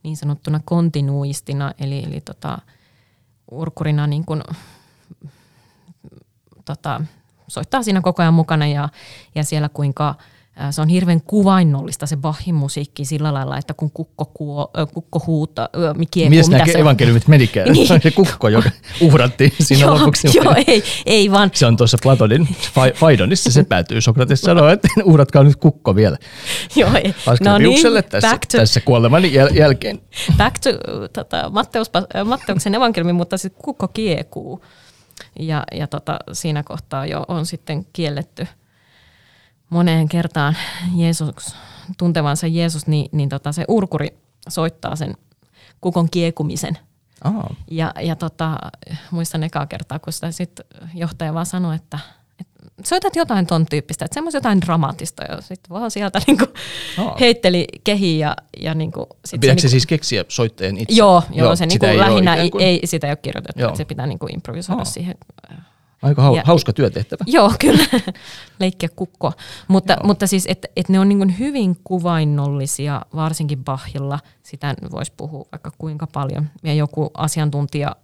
niin 0.04 0.18
sanottuna 0.18 0.60
kontinuistina, 0.66 1.72
eli, 1.80 2.04
eli 2.04 2.22
tota, 2.22 2.60
urkurina 3.52 4.08
niin 4.08 4.26
kun, 4.26 4.44
tota, 6.66 7.02
soittaa 7.48 7.84
siinä 7.84 8.02
koko 8.02 8.22
ajan 8.22 8.34
mukana 8.34 8.68
ja, 8.68 8.90
ja 9.36 9.44
siellä 9.44 9.70
kuinka– 9.70 10.16
se 10.72 10.82
on 10.82 10.88
hirveän 10.88 11.22
kuvainnollista 11.22 12.06
se 12.06 12.18
Bachin 12.18 12.56
musiikki 12.56 13.06
sillä 13.06 13.34
lailla, 13.34 13.58
että 13.58 13.74
kun 13.74 13.92
kukko, 13.92 14.26
kuo, 14.26 14.72
kukko 14.94 15.24
huuta, 15.28 15.70
kiekuu, 16.12 16.30
Mies 16.30 16.50
mitä 16.50 16.66
se 16.66 16.80
evankeliumit 16.80 17.28
menikään? 17.28 17.72
niin. 17.72 17.88
Se 17.88 17.94
on 17.94 18.02
se 18.08 18.12
kukko, 18.12 18.50
joka 18.50 18.72
uhrattiin 19.02 19.52
siinä 19.60 19.86
joo, 19.86 19.94
lopuksi. 20.00 20.28
Joo, 20.34 20.56
ei, 20.68 20.84
ei 21.06 21.32
vaan. 21.32 21.52
Se 21.54 21.66
on 21.66 21.78
tuossa 21.78 21.98
Platonin 22.04 22.48
Faidonissa, 22.94 23.52
se 23.52 23.64
päätyy. 23.64 24.02
Sokrates 24.02 24.42
sanoo, 24.42 24.70
että 24.70 24.88
uhratkaa 25.04 25.44
nyt 25.44 25.56
kukko 25.56 25.96
vielä. 25.96 26.18
joo, 26.76 26.90
ei. 26.96 27.16
No 27.42 27.58
niin, 27.58 27.80
tässä, 28.10 28.30
back 28.30 28.46
to, 28.52 28.58
tässä 28.58 28.80
kuoleman 28.80 29.24
jäl- 29.24 29.58
jälkeen. 29.58 30.00
Back 30.38 30.56
to 30.60 30.70
tota, 31.14 31.50
Matteus, 31.50 31.92
Matteuksen 32.26 32.76
evankeliumi, 32.76 33.14
mutta 33.14 33.38
sitten 33.38 33.64
kukko 33.64 33.88
kiekuu. 33.88 34.64
Ja, 35.40 35.64
ja 35.72 35.88
tota, 35.88 36.20
siinä 36.34 36.64
kohtaa 36.64 37.06
jo 37.06 37.26
on 37.28 37.46
sitten 37.46 37.86
kielletty– 37.94 38.48
moneen 39.70 40.10
kertaan 40.10 40.58
Jeesus, 40.96 41.56
tuntevansa 41.98 42.48
Jeesus, 42.48 42.88
niin, 42.88 43.10
niin 43.12 43.30
tota 43.30 43.52
se 43.52 43.66
urkuri 43.68 44.08
soittaa 44.50 44.96
sen 44.96 45.18
kukon 45.82 46.10
kiekumisen. 46.10 46.78
Oh. 47.26 47.46
Ja, 47.72 47.94
ja 48.02 48.16
tota, 48.16 48.58
muistan 49.12 49.44
ekaa 49.44 49.66
kertaa, 49.66 50.00
kun 50.00 50.14
sitä 50.14 50.32
sit 50.32 50.60
johtaja 50.94 51.34
vaan 51.34 51.46
sanoi, 51.46 51.76
että, 51.76 52.00
että 52.40 52.72
soitat 52.84 53.16
jotain 53.16 53.48
ton 53.48 53.66
tyyppistä, 53.66 54.06
että 54.06 54.14
semmoista 54.14 54.38
jotain 54.38 54.62
dramaattista. 54.62 55.24
Ja 55.24 55.42
sitten 55.42 55.70
vaan 55.70 55.92
sieltä 55.92 56.22
niinku 56.28 56.46
oh. 56.98 57.20
heitteli 57.20 57.68
kehi 57.84 58.20
ja, 58.20 58.36
ja 58.62 58.74
niinku, 58.74 59.08
sit 59.26 59.42
Pitääkö 59.42 59.62
se, 59.62 59.66
niinku, 59.66 59.72
siis 59.72 59.86
keksiä 59.86 60.26
soittajan 60.28 60.78
itse? 60.78 60.96
Joo, 60.96 61.24
joo, 61.30 61.46
joo 61.46 61.56
se 61.56 61.66
niinku 61.66 61.86
lähinnä 61.86 62.36
ei, 62.36 62.52
ei, 62.60 62.82
sitä 62.86 63.08
ei 63.08 63.12
ole 63.12 63.18
kirjoitettu, 63.22 63.62
joo. 63.62 63.76
se 63.76 63.86
pitää 63.86 64.08
niinku 64.08 64.28
improvisoida 64.34 64.82
oh. 64.82 64.88
siihen 64.88 65.16
Aika 66.02 66.30
hau- 66.30 66.36
ja, 66.36 66.44
hauska 66.46 66.74
työtehtävä. 66.74 67.24
Joo, 67.38 67.54
kyllä. 67.60 67.86
Leikkiä 68.60 68.90
kukkoa. 68.96 69.32
Mutta, 69.68 69.98
mutta 70.04 70.28
siis, 70.28 70.46
että 70.48 70.68
et 70.76 70.90
ne 70.90 71.00
on 71.00 71.10
niin 71.10 71.40
hyvin 71.40 71.78
kuvainnollisia, 71.84 73.02
varsinkin 73.16 73.64
Bachilla. 73.64 74.20
Sitä 74.44 74.76
voisi 74.92 75.14
puhua 75.18 75.46
vaikka 75.52 75.72
kuinka 75.78 76.08
paljon. 76.08 76.50
Ja 76.64 76.74
joku 76.74 77.12
asiantuntija, 77.14 77.96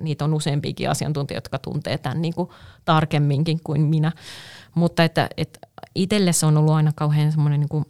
niitä 0.00 0.24
on 0.24 0.34
useampiakin 0.34 0.90
asiantuntijoita, 0.90 1.46
jotka 1.46 1.58
tuntee 1.58 1.98
tämän 1.98 2.22
niin 2.22 2.34
kuin 2.34 2.50
tarkemminkin 2.84 3.60
kuin 3.64 3.80
minä. 3.80 4.12
Mutta 4.74 5.04
että, 5.04 5.28
että 5.36 5.60
itselle 5.94 6.32
se 6.32 6.46
on 6.46 6.56
ollut 6.56 6.74
aina 6.74 6.92
kauhean 6.94 7.32
semmoinen, 7.32 7.60
niin 7.60 7.68
kuin, 7.68 7.84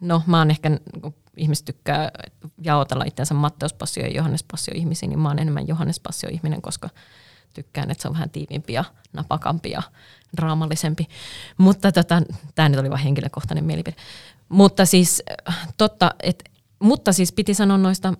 no 0.00 0.22
mä 0.26 0.38
oon 0.38 0.50
ehkä 0.50 0.70
ihmiset 1.36 1.64
tykkää 1.64 2.10
jaotella 2.62 3.04
itseänsä 3.04 3.34
Matteus 3.34 3.74
Passio 3.74 4.04
ja 4.04 4.12
Johannes 4.12 4.42
Passio 4.42 4.74
ihmisiin, 4.76 5.10
niin 5.10 5.18
mä 5.18 5.28
oon 5.28 5.38
enemmän 5.38 5.68
Johannes 5.68 6.00
Passio 6.00 6.30
ihminen, 6.32 6.62
koska 6.62 6.90
tykkään, 7.54 7.90
että 7.90 8.02
se 8.02 8.08
on 8.08 8.14
vähän 8.14 8.30
tiivimpi 8.30 8.72
ja 8.72 8.84
napakampi 9.12 9.70
ja 9.70 9.82
draamallisempi. 10.36 11.08
Mutta 11.58 11.92
tota, 11.92 12.22
tämä 12.54 12.68
nyt 12.68 12.80
oli 12.80 12.90
vain 12.90 13.02
henkilökohtainen 13.02 13.64
mielipide. 13.64 13.96
Mutta 14.48 14.86
siis, 14.86 15.22
totta, 15.76 16.10
et, 16.22 16.44
mutta 16.78 17.12
siis 17.12 17.32
piti 17.32 17.54
sanoa 17.54 17.78
noista 17.78 18.14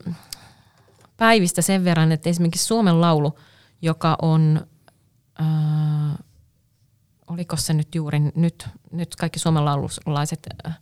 päivistä 1.17 1.63
sen 1.63 1.85
verran, 1.85 2.13
että 2.13 2.31
esimerkiksi 2.31 2.67
Suomen 2.67 3.01
laulu, 3.01 3.39
joka 3.83 4.17
on, 4.23 4.67
äh, 5.41 6.19
oliko 7.27 7.57
se 7.57 7.73
nyt 7.73 7.95
juuri, 7.95 8.21
nyt, 8.35 8.69
nyt 8.93 9.17
kaikki 9.17 9.39
suomen 9.39 9.65
laululaiset 9.65 10.47
äh, 10.67 10.79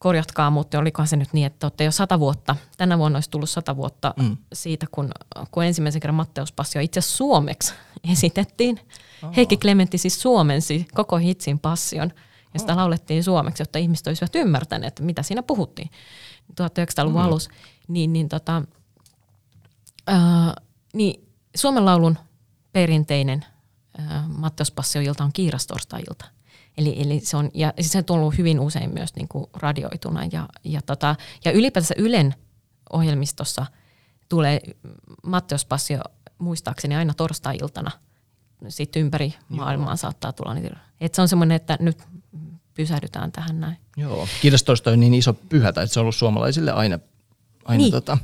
korjatkaa, 0.00 0.50
mutta 0.50 0.78
olikohan 0.78 1.08
se 1.08 1.16
nyt 1.16 1.32
niin, 1.32 1.46
että 1.46 1.66
olette 1.66 1.84
jo 1.84 1.90
sata 1.90 2.18
vuotta, 2.18 2.56
tänä 2.76 2.98
vuonna 2.98 3.16
olisi 3.16 3.30
tullut 3.30 3.50
sata 3.50 3.76
vuotta 3.76 4.14
mm. 4.16 4.36
siitä, 4.52 4.86
kun, 4.90 5.10
kun 5.50 5.64
ensimmäisen 5.64 6.00
kerran 6.00 6.14
Matteus 6.14 6.52
Passio 6.52 6.80
itse 6.80 7.00
suomeksi 7.00 7.74
esitettiin. 8.12 8.80
Oh. 9.22 9.36
Heikki 9.36 9.56
Klementti 9.56 9.98
siis 9.98 10.22
suomensi 10.22 10.86
koko 10.94 11.16
hitsin 11.16 11.58
Passion, 11.58 12.12
ja 12.54 12.60
sitä 12.60 12.72
oh. 12.72 12.76
laulettiin 12.76 13.24
suomeksi, 13.24 13.62
jotta 13.62 13.78
ihmiset 13.78 14.06
olisivat 14.06 14.34
ymmärtäneet, 14.34 15.00
mitä 15.00 15.22
siinä 15.22 15.42
puhuttiin 15.42 15.90
1900-luvun 16.52 17.20
mm. 17.20 17.26
alussa. 17.26 17.50
Niin, 17.88 18.12
niin, 18.12 18.28
tota, 18.28 18.62
äh, 20.08 20.54
niin 20.94 21.28
Suomen 21.56 21.84
laulun 21.84 22.18
perinteinen 22.72 23.44
äh, 24.00 24.28
Matteus 24.28 24.70
Passio-ilta 24.70 25.24
on 25.24 25.32
kiirastorstai-ilta. 25.32 26.24
Eli, 26.78 27.02
eli 27.02 27.20
se 27.20 27.36
on, 27.36 27.50
ja 27.54 27.72
siis 27.76 27.92
se 27.92 27.98
on 27.98 28.04
tullut 28.04 28.38
hyvin 28.38 28.60
usein 28.60 28.94
myös 28.94 29.14
niin 29.16 29.28
kuin 29.28 29.46
radioituna. 29.56 30.24
Ja, 30.32 30.48
ja, 30.64 30.82
tota, 30.82 31.16
ja 31.44 31.52
ylipäätänsä 31.52 31.94
Ylen 31.98 32.34
ohjelmistossa 32.92 33.66
tulee 34.28 34.60
Matteus 35.26 35.64
Passio 35.64 36.00
muistaakseni 36.38 36.94
aina 36.96 37.14
torstai-iltana. 37.14 37.90
Sitten 38.68 39.02
ympäri 39.02 39.34
maailmaa 39.48 39.90
Joo. 39.90 39.96
saattaa 39.96 40.32
tulla 40.32 40.54
niitä. 40.54 40.76
Et 41.00 41.14
se 41.14 41.22
on 41.22 41.28
semmoinen, 41.28 41.56
että 41.56 41.78
nyt 41.80 42.02
pysähdytään 42.74 43.32
tähän 43.32 43.60
näin. 43.60 43.76
Joo, 43.96 44.28
kiitos 44.40 44.64
on 44.86 45.00
niin 45.00 45.14
iso 45.14 45.32
pyhä, 45.32 45.68
että 45.68 45.86
se 45.86 46.00
on 46.00 46.02
ollut 46.02 46.16
suomalaisille 46.16 46.72
aina, 46.72 46.98
aina 47.64 47.82
niin. 47.82 47.92
tota, 47.92 48.18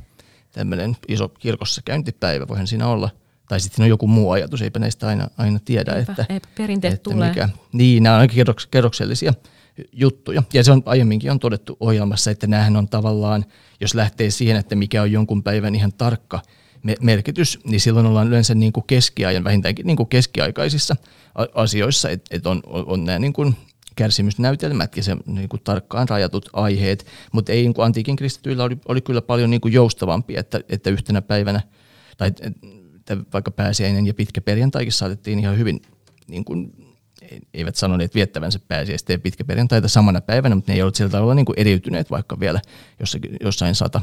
tämmöinen 0.52 0.96
iso 1.08 1.28
kirkossa 1.28 1.82
käyntipäivä. 1.84 2.48
Voihan 2.48 2.66
siinä 2.66 2.86
olla– 2.86 3.10
tai 3.48 3.60
sitten 3.60 3.82
on 3.82 3.88
joku 3.88 4.06
muu 4.06 4.30
ajatus, 4.30 4.62
eipä 4.62 4.78
näistä 4.78 5.06
aina, 5.06 5.28
aina 5.38 5.58
tiedä. 5.64 5.92
Eipä, 5.92 6.12
että, 6.12 6.26
eipä 6.28 6.48
perinteet 6.56 6.94
että 6.94 7.10
tulee. 7.10 7.28
Mikä, 7.28 7.48
niin, 7.72 8.02
nämä 8.02 8.16
on 8.16 8.20
aika 8.20 8.54
kerroksellisia 8.70 9.32
juttuja. 9.92 10.42
Ja 10.54 10.64
se 10.64 10.72
on 10.72 10.82
aiemminkin 10.86 11.30
on 11.30 11.38
todettu 11.38 11.76
ohjelmassa, 11.80 12.30
että 12.30 12.46
näähän 12.46 12.76
on 12.76 12.88
tavallaan, 12.88 13.44
jos 13.80 13.94
lähtee 13.94 14.30
siihen, 14.30 14.56
että 14.56 14.76
mikä 14.76 15.02
on 15.02 15.12
jonkun 15.12 15.42
päivän 15.42 15.74
ihan 15.74 15.92
tarkka 15.92 16.42
merkitys, 17.00 17.58
niin 17.64 17.80
silloin 17.80 18.06
ollaan 18.06 18.28
yleensä 18.28 18.54
niin 18.54 18.72
kuin 18.72 18.84
keskiajan, 18.86 19.44
vähintäänkin 19.44 19.86
niin 19.86 19.96
kuin 19.96 20.08
keskiaikaisissa 20.08 20.96
asioissa, 21.54 22.10
että 22.10 22.36
et 22.36 22.46
on, 22.46 22.62
on, 22.66 22.84
on 22.86 23.04
nämä 23.04 23.18
niin 23.18 23.32
kuin 23.32 23.56
kärsimysnäytelmät 23.96 24.96
ja 24.96 25.02
se 25.02 25.16
niin 25.26 25.48
kuin 25.48 25.62
tarkkaan 25.64 26.08
rajatut 26.08 26.48
aiheet, 26.52 27.06
mutta 27.32 27.52
ei 27.52 27.62
niin 27.62 27.74
kuin 27.74 27.84
antiikin 27.84 28.16
kristityillä 28.16 28.64
oli, 28.64 28.78
oli 28.88 29.00
kyllä 29.00 29.22
paljon 29.22 29.50
niin 29.50 29.60
kuin 29.60 29.74
joustavampi, 29.74 30.36
että, 30.36 30.60
että 30.68 30.90
yhtenä 30.90 31.22
päivänä, 31.22 31.60
tai 32.16 32.32
että 33.12 33.30
vaikka 33.32 33.50
pääsiäinen 33.50 34.06
ja 34.06 34.14
pitkä 34.14 34.40
perjantaikin 34.40 34.92
saatettiin 34.92 35.38
ihan 35.38 35.58
hyvin, 35.58 35.82
niin 36.28 36.44
kuin, 36.44 36.72
eivät 37.54 37.76
sanoneet 37.76 38.14
viettävänsä 38.14 38.58
pääsiäistä 38.68 39.12
ja 39.12 39.18
pitkä 39.18 39.44
perjantaita 39.44 39.88
samana 39.88 40.20
päivänä, 40.20 40.54
mutta 40.54 40.72
ne 40.72 40.76
ei 40.76 40.82
ollut 40.82 40.94
sillä 40.94 41.10
tavalla 41.10 41.34
niin 41.34 41.46
kuin 41.46 41.58
eriytyneet 41.58 42.10
vaikka 42.10 42.40
vielä 42.40 42.60
jossakin, 43.00 43.36
jossain 43.40 43.74
sata, 43.74 44.00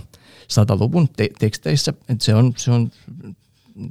sataluvun 0.48 1.10
te- 1.10 1.29
teksteissä. 1.39 1.93
Että 2.10 2.25
se 2.25 2.36
on, 2.36 2.53
se 2.57 2.72
on, 2.72 2.91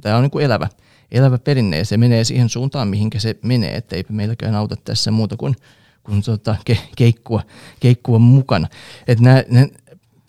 tämä 0.01 0.15
on 0.17 0.21
niin 0.21 0.31
kuin 0.31 0.45
elävä, 0.45 0.67
elävä 1.11 1.37
perinne 1.37 1.77
ja 1.77 1.85
se 1.85 1.97
menee 1.97 2.23
siihen 2.23 2.49
suuntaan, 2.49 2.87
mihinkä 2.87 3.19
se 3.19 3.35
menee, 3.43 3.75
että 3.75 3.95
eipä 3.95 4.13
meilläkään 4.13 4.55
auta 4.55 4.75
tässä 4.75 5.11
muuta 5.11 5.37
kuin 5.37 5.55
kun 6.03 6.21
tota, 6.21 6.55
ke, 6.65 6.77
keikkua, 6.95 7.41
keikkua 7.79 8.19
mukana. 8.19 8.67
Et 9.07 9.19
nää, 9.19 9.43
nää 9.49 9.67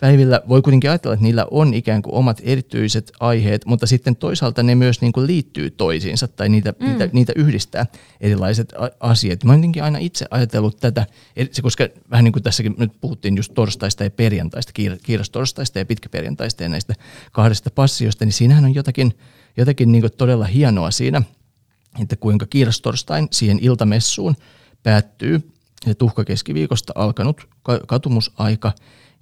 päivillä 0.00 0.40
voi 0.48 0.62
kuitenkin 0.62 0.90
ajatella, 0.90 1.14
että 1.14 1.22
niillä 1.22 1.46
on 1.50 1.74
ikään 1.74 2.02
kuin 2.02 2.14
omat 2.14 2.40
erityiset 2.44 3.12
aiheet, 3.20 3.66
mutta 3.66 3.86
sitten 3.86 4.16
toisaalta 4.16 4.62
ne 4.62 4.74
myös 4.74 5.00
niin 5.00 5.12
kuin 5.12 5.26
liittyy 5.26 5.70
toisiinsa 5.70 6.28
tai 6.28 6.48
niitä, 6.48 6.74
mm. 6.80 6.86
niitä, 6.86 7.08
niitä 7.12 7.32
yhdistää 7.36 7.86
erilaiset 8.20 8.72
asiat. 9.00 9.44
Mä 9.44 9.52
oon 9.52 9.72
aina 9.82 9.98
itse 9.98 10.26
ajatellut 10.30 10.76
tätä, 10.80 11.06
koska 11.62 11.88
vähän 12.10 12.24
niin 12.24 12.32
kuin 12.32 12.42
tässäkin 12.42 12.74
nyt 12.78 12.92
puhuttiin 13.00 13.36
just 13.36 13.54
torstaista 13.54 14.04
ja 14.04 14.10
perjantaista, 14.10 14.72
kiirastorstaista 15.02 15.78
ja 15.78 15.86
pitkäperjantaista 15.86 16.62
ja 16.62 16.68
näistä 16.68 16.94
kahdesta 17.32 17.70
passiosta, 17.70 18.24
niin 18.24 18.32
siinähän 18.32 18.64
on 18.64 18.74
jotakin, 18.74 19.18
jotakin 19.56 19.92
niin 19.92 20.02
kuin 20.02 20.12
todella 20.12 20.44
hienoa 20.44 20.90
siinä, 20.90 21.22
että 22.02 22.16
kuinka 22.16 22.46
kiirastorstain 22.46 23.28
siihen 23.30 23.58
iltamessuun 23.62 24.36
päättyy 24.82 25.50
tuhkakeskiviikosta 25.98 26.92
alkanut 26.96 27.48
katumusaika 27.86 28.72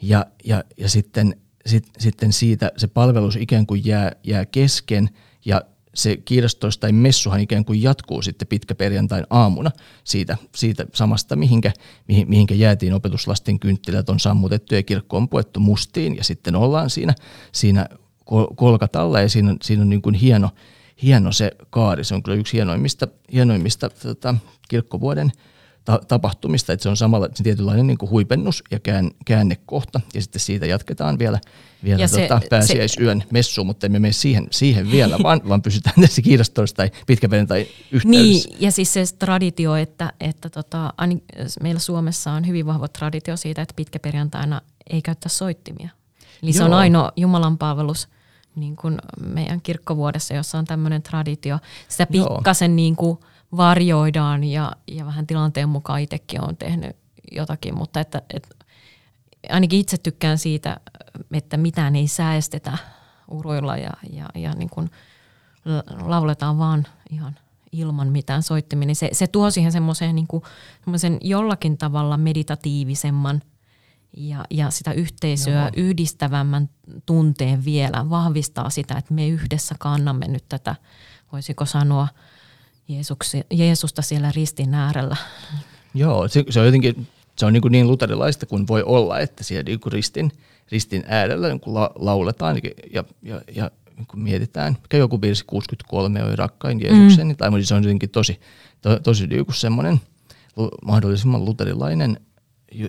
ja, 0.02 0.26
ja, 0.44 0.64
ja 0.76 0.88
sitten, 0.88 1.36
sit, 1.66 1.84
sitten 1.98 2.32
siitä 2.32 2.72
se 2.76 2.86
palvelus 2.86 3.36
ikään 3.36 3.66
kuin 3.66 3.82
jää, 3.84 4.12
jää 4.24 4.46
kesken 4.46 5.10
ja 5.44 5.62
se 5.94 6.16
kiirastos 6.16 6.78
tai 6.78 6.92
messuhan 6.92 7.40
ikään 7.40 7.64
kuin 7.64 7.82
jatkuu 7.82 8.22
sitten 8.22 8.48
pitkäperjantain 8.48 9.24
aamuna 9.30 9.70
siitä, 10.04 10.36
siitä 10.54 10.86
samasta, 10.94 11.36
mihinkä, 11.36 11.72
mihin, 12.08 12.28
mihinkä 12.28 12.54
jäätiin 12.54 12.94
opetuslasten 12.94 13.60
kynttilät 13.60 14.08
on 14.08 14.20
sammutettu 14.20 14.74
ja 14.74 14.82
kirkko 14.82 15.16
on 15.16 15.28
puettu 15.28 15.60
mustiin 15.60 16.16
ja 16.16 16.24
sitten 16.24 16.56
ollaan 16.56 16.90
siinä, 16.90 17.14
siinä 17.52 17.86
kolkatalla 18.56 19.20
ja 19.20 19.28
siinä 19.28 19.56
siinä 19.62 19.82
on 19.82 19.88
niin 19.88 20.02
kuin 20.02 20.14
hieno, 20.14 20.50
hieno 21.02 21.32
se 21.32 21.52
kaari. 21.70 22.04
Se 22.04 22.14
on 22.14 22.22
kyllä 22.22 22.38
yksi 22.38 22.52
hienoimmista, 22.52 23.08
hienoimmista 23.32 23.90
tota, 23.90 24.34
kirkkovuoden 24.68 25.32
ta- 25.84 26.00
tapahtumista, 26.08 26.72
että 26.72 26.82
se 26.82 26.88
on 26.88 26.96
samalla 26.96 27.28
se 27.34 27.42
tietynlainen 27.42 27.86
niin 27.86 27.98
kuin 27.98 28.10
huipennus 28.10 28.64
ja 28.70 28.80
kään, 28.80 29.10
käännekohta, 29.24 30.00
ja 30.14 30.22
sitten 30.22 30.40
siitä 30.40 30.66
jatketaan 30.66 31.18
vielä, 31.18 31.40
vielä 31.84 32.06
se, 32.06 32.20
tota, 32.20 32.40
pääsiäisyön 32.50 33.20
se, 33.20 33.26
messuun, 33.30 33.66
mutta 33.66 33.86
emme 33.86 33.98
mene 33.98 34.12
siihen, 34.12 34.46
siihen 34.50 34.90
vielä, 34.90 35.18
vaan, 35.22 35.40
vaan 35.48 35.62
pysytään 35.62 35.96
tässä 36.00 36.22
kiirastoissa 36.22 36.76
tai 36.76 36.90
pitkäperjantai 37.06 37.66
yhteydessä. 37.92 38.48
Niin, 38.48 38.56
ja 38.60 38.70
siis 38.70 38.92
se 38.92 39.04
traditio, 39.18 39.76
että, 39.76 40.12
että 40.20 40.50
tota, 40.50 40.94
meillä 41.62 41.80
Suomessa 41.80 42.32
on 42.32 42.46
hyvin 42.46 42.66
vahva 42.66 42.88
traditio 42.88 43.36
siitä, 43.36 43.62
että 43.62 43.74
pitkäperjantaina 43.76 44.60
ei 44.90 45.02
käyttä 45.02 45.28
soittimia. 45.28 45.88
Eli 46.42 46.50
Joo. 46.50 46.58
se 46.58 46.64
on 46.64 46.72
ainoa 46.72 47.12
Jumalan 47.16 47.58
palvelus 47.58 48.08
niin 48.54 48.76
kuin 48.76 48.98
meidän 49.20 49.60
kirkkovuodessa, 49.60 50.34
jossa 50.34 50.58
on 50.58 50.64
tämmöinen 50.64 51.02
traditio. 51.02 51.58
Sitä 51.88 52.06
pikkasen 52.06 52.76
niin 52.76 52.96
kuin, 52.96 53.18
varjoidaan 53.56 54.44
ja, 54.44 54.72
ja 54.88 55.06
vähän 55.06 55.26
tilanteen 55.26 55.68
mukaan 55.68 56.00
itsekin 56.00 56.40
on 56.40 56.56
tehnyt 56.56 56.96
jotakin, 57.32 57.78
mutta 57.78 58.00
että, 58.00 58.22
että 58.34 58.48
ainakin 59.48 59.80
itse 59.80 59.98
tykkään 59.98 60.38
siitä, 60.38 60.80
että 61.32 61.56
mitään 61.56 61.96
ei 61.96 62.08
säästetä 62.08 62.78
uroilla 63.28 63.76
ja, 63.76 63.90
ja, 64.12 64.28
ja 64.34 64.52
niin 64.52 64.70
kuin 64.70 64.90
lauletaan 66.00 66.58
vaan 66.58 66.86
ihan 67.10 67.38
ilman 67.72 68.08
mitään 68.08 68.42
soittimia, 68.42 68.86
niin 68.86 68.96
se, 68.96 69.08
se 69.12 69.26
tuo 69.26 69.50
siihen 69.50 69.72
semmoiseen 69.72 70.14
niin 70.14 70.28
jollakin 71.20 71.78
tavalla 71.78 72.16
meditatiivisemman 72.16 73.42
ja, 74.16 74.44
ja 74.50 74.70
sitä 74.70 74.92
yhteisöä 74.92 75.60
Joo. 75.62 75.70
yhdistävämmän 75.76 76.70
tunteen 77.06 77.64
vielä, 77.64 78.10
vahvistaa 78.10 78.70
sitä, 78.70 78.94
että 78.98 79.14
me 79.14 79.28
yhdessä 79.28 79.74
kannamme 79.78 80.28
nyt 80.28 80.44
tätä, 80.48 80.74
voisiko 81.32 81.64
sanoa, 81.64 82.08
Jeesuksi, 82.88 83.44
Jeesusta 83.50 84.02
siellä 84.02 84.32
ristin 84.34 84.74
äärellä. 84.74 85.16
Joo, 85.94 86.28
se, 86.28 86.44
se 86.50 86.60
on 86.60 86.66
jotenkin 86.66 87.06
se 87.38 87.46
on 87.46 87.52
niin, 87.52 87.62
kuin 87.62 87.72
niin 87.72 87.86
luterilaista 87.86 88.46
kuin 88.46 88.68
voi 88.68 88.82
olla, 88.82 89.18
että 89.18 89.44
siellä 89.44 89.62
niin 89.62 89.80
kuin 89.80 89.92
ristin, 89.92 90.32
ristin 90.72 91.04
äärellä 91.06 91.48
niin 91.48 91.60
kuin 91.60 91.74
la, 91.74 91.92
lauletaan 91.94 92.60
ja, 92.92 93.04
ja, 93.22 93.40
ja 93.54 93.70
niin 93.96 94.06
kuin 94.06 94.22
mietitään, 94.22 94.76
mikä 94.82 94.96
joku 94.96 95.18
biisi 95.18 95.44
63 95.44 96.24
oli 96.24 96.36
rakkain 96.36 96.80
Jeesuksen, 96.80 97.28
mm. 97.28 97.36
tai 97.36 97.62
se 97.62 97.74
on 97.74 97.82
jotenkin 97.82 98.10
tosi, 98.10 98.40
to, 98.80 98.98
tosi 98.98 99.26
niin 99.26 99.44
kuin 99.44 99.56
semmoinen 99.56 100.00
mahdollisimman 100.84 101.44
luterilainen 101.44 102.20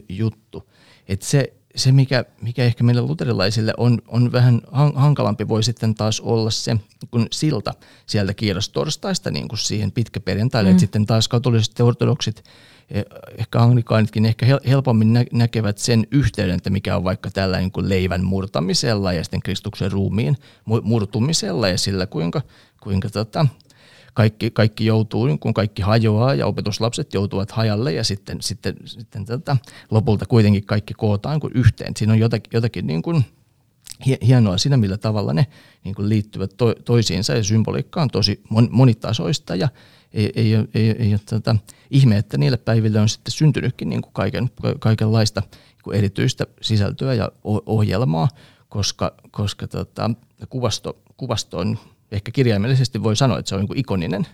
juttu. 0.10 0.70
Että 1.08 1.26
se, 1.26 1.54
se, 1.76 1.92
mikä, 1.92 2.26
mikä 2.42 2.64
ehkä 2.64 2.84
meille 2.84 3.02
luterilaisille 3.02 3.74
on, 3.78 4.00
on 4.08 4.32
vähän 4.32 4.62
hankalampi, 4.96 5.48
voi 5.48 5.64
sitten 5.64 5.96
taas 5.96 6.20
olla 6.20 6.50
se 6.50 6.78
kun 7.12 7.28
silta 7.32 7.74
sieltä 8.06 8.34
kiirastorstaista 8.34 9.32
niin 9.32 9.48
kuin 9.48 9.60
siihen 9.60 9.92
pitkäperjantaille. 9.92 10.72
Mm. 10.72 10.80
sitten 10.80 11.06
taas 11.06 11.28
katoliset 11.28 11.80
ja 11.80 11.86
ortodoksit, 11.86 12.44
eh, 12.90 13.06
ehkä 13.38 13.60
anglikaanitkin 13.60 14.26
ehkä 14.26 14.46
helpommin 14.68 15.28
näkevät 15.32 15.78
sen 15.78 16.08
yhteyden, 16.12 16.56
että 16.56 16.70
mikä 16.70 16.96
on 16.98 17.04
vaikka 17.04 17.32
tällä 17.32 17.58
niin 17.58 17.72
kuin 17.72 17.90
leivän 17.90 18.24
murtamisella 18.24 19.14
ja 19.14 19.24
sitten 19.24 19.42
Kristuksen 19.42 19.92
ruumiin 19.92 20.38
murtumisella 20.84 21.70
ja 21.70 21.78
sillä, 21.78 22.08
kuinka, 22.08 22.42
kuinka 22.82 23.10
tota, 23.10 23.48
kaikki, 24.14 24.52
kaikki 24.52 24.86
joutuu, 24.86 25.26
niin 25.26 25.40
kun 25.40 25.54
kaikki 25.54 25.82
hajoaa 25.82 26.34
ja 26.34 26.48
opetuslapset 26.48 27.14
joutuvat 27.14 27.52
hajalle 27.52 27.94
ja 27.94 28.04
sitten, 28.04 28.42
sitten, 28.42 28.76
sitten 28.86 29.26
tätä, 29.26 29.58
lopulta 29.92 30.26
kuitenkin 30.26 30.66
kaikki 30.66 30.94
kootaan 30.94 31.40
kuin 31.40 31.54
yhteen. 31.56 31.94
Siinä 31.98 32.14
on 32.14 32.20
jotakin, 32.20 32.50
jotakin 32.54 32.88
niin 32.88 33.02
kuin 33.02 33.26
hienoa 34.22 34.58
siinä, 34.58 34.78
millä 34.78 34.98
tavalla 34.98 35.34
ne 35.34 35.48
niin 35.84 35.96
kuin 35.96 36.10
liittyvät 36.10 36.52
to, 36.58 36.76
toisiinsa 36.86 37.34
ja 37.34 37.44
symboliikka 37.44 38.02
on 38.02 38.10
tosi 38.10 38.44
monitasoista 38.70 39.56
ja 39.56 39.70
ei, 40.14 40.32
ei, 40.36 40.54
ei, 40.56 40.68
ei, 40.74 40.90
ei 40.90 41.18
tätä 41.26 41.56
ihme, 41.92 42.18
että 42.18 42.38
niille 42.38 42.58
päiville 42.58 43.00
on 43.00 43.10
sitten 43.10 43.32
syntynytkin 43.32 43.90
niin 43.90 44.02
kuin 44.02 44.14
kaiken, 44.14 44.50
kaikenlaista 44.80 45.42
niin 45.42 45.84
kuin 45.84 45.98
erityistä 45.98 46.48
sisältöä 46.62 47.14
ja 47.14 47.32
ohjelmaa, 47.66 48.28
koska, 48.70 49.16
koska 49.32 49.68
tota, 49.68 50.12
kuvasto, 50.50 50.98
kuvasto 51.18 51.58
on 51.58 51.80
ehkä 52.14 52.32
kirjaimellisesti 52.32 53.04
voi 53.04 53.16
sanoa, 53.16 53.40
että 53.40 53.50
se 53.50 53.56
on 53.56 53.62
niin 53.62 53.78
ikoninen. 53.78 54.28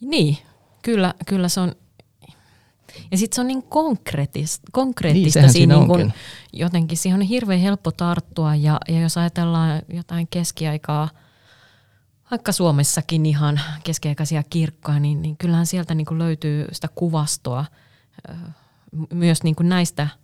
Niin, 0.00 0.38
kyllä, 0.82 1.14
kyllä 1.26 1.48
se 1.48 1.60
on. 1.60 1.74
Ja 3.10 3.18
sitten 3.18 3.34
se 3.34 3.40
on 3.40 3.46
niin 3.46 3.62
konkreettista, 3.62 4.68
konkreettista 4.72 5.40
niin, 5.40 5.52
siinä, 5.52 5.76
niin 5.76 5.86
kun 5.86 6.12
jotenkin 6.52 6.98
siihen 6.98 7.20
on 7.20 7.26
hirveän 7.26 7.60
helppo 7.60 7.90
tarttua 7.90 8.54
ja, 8.54 8.80
ja 8.88 9.00
jos 9.00 9.16
ajatellaan 9.16 9.82
jotain 9.88 10.28
keskiaikaa, 10.30 11.08
vaikka 12.30 12.52
Suomessakin 12.52 13.26
ihan 13.26 13.60
keskiaikaisia 13.84 14.42
kirkkoja, 14.50 15.00
niin, 15.00 15.22
niin 15.22 15.36
kyllähän 15.36 15.66
sieltä 15.66 15.94
niin 15.94 16.18
löytyy 16.18 16.66
sitä 16.72 16.88
kuvastoa 16.94 17.64
myös 19.12 19.42
niin 19.42 19.56
näistä– 19.62 20.08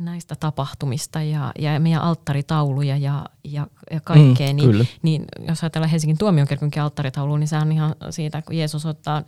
näistä 0.00 0.34
tapahtumista 0.36 1.22
ja, 1.22 1.52
ja 1.58 1.80
meidän 1.80 2.02
alttaritauluja 2.02 2.96
ja, 2.96 3.26
ja, 3.44 3.66
ja 3.90 4.00
kaikkea, 4.00 4.52
mm, 4.52 4.56
niin, 4.56 4.88
niin 5.02 5.24
jos 5.48 5.62
ajatellaan 5.62 5.90
Helsingin 5.90 6.18
tuomionkirkonkin 6.18 6.82
alttaritaulu, 6.82 7.36
niin 7.36 7.48
se 7.48 7.56
on 7.56 7.72
ihan 7.72 7.94
siitä, 8.10 8.42
kun 8.42 8.56
Jeesus 8.56 8.86
ottaa 8.86 9.22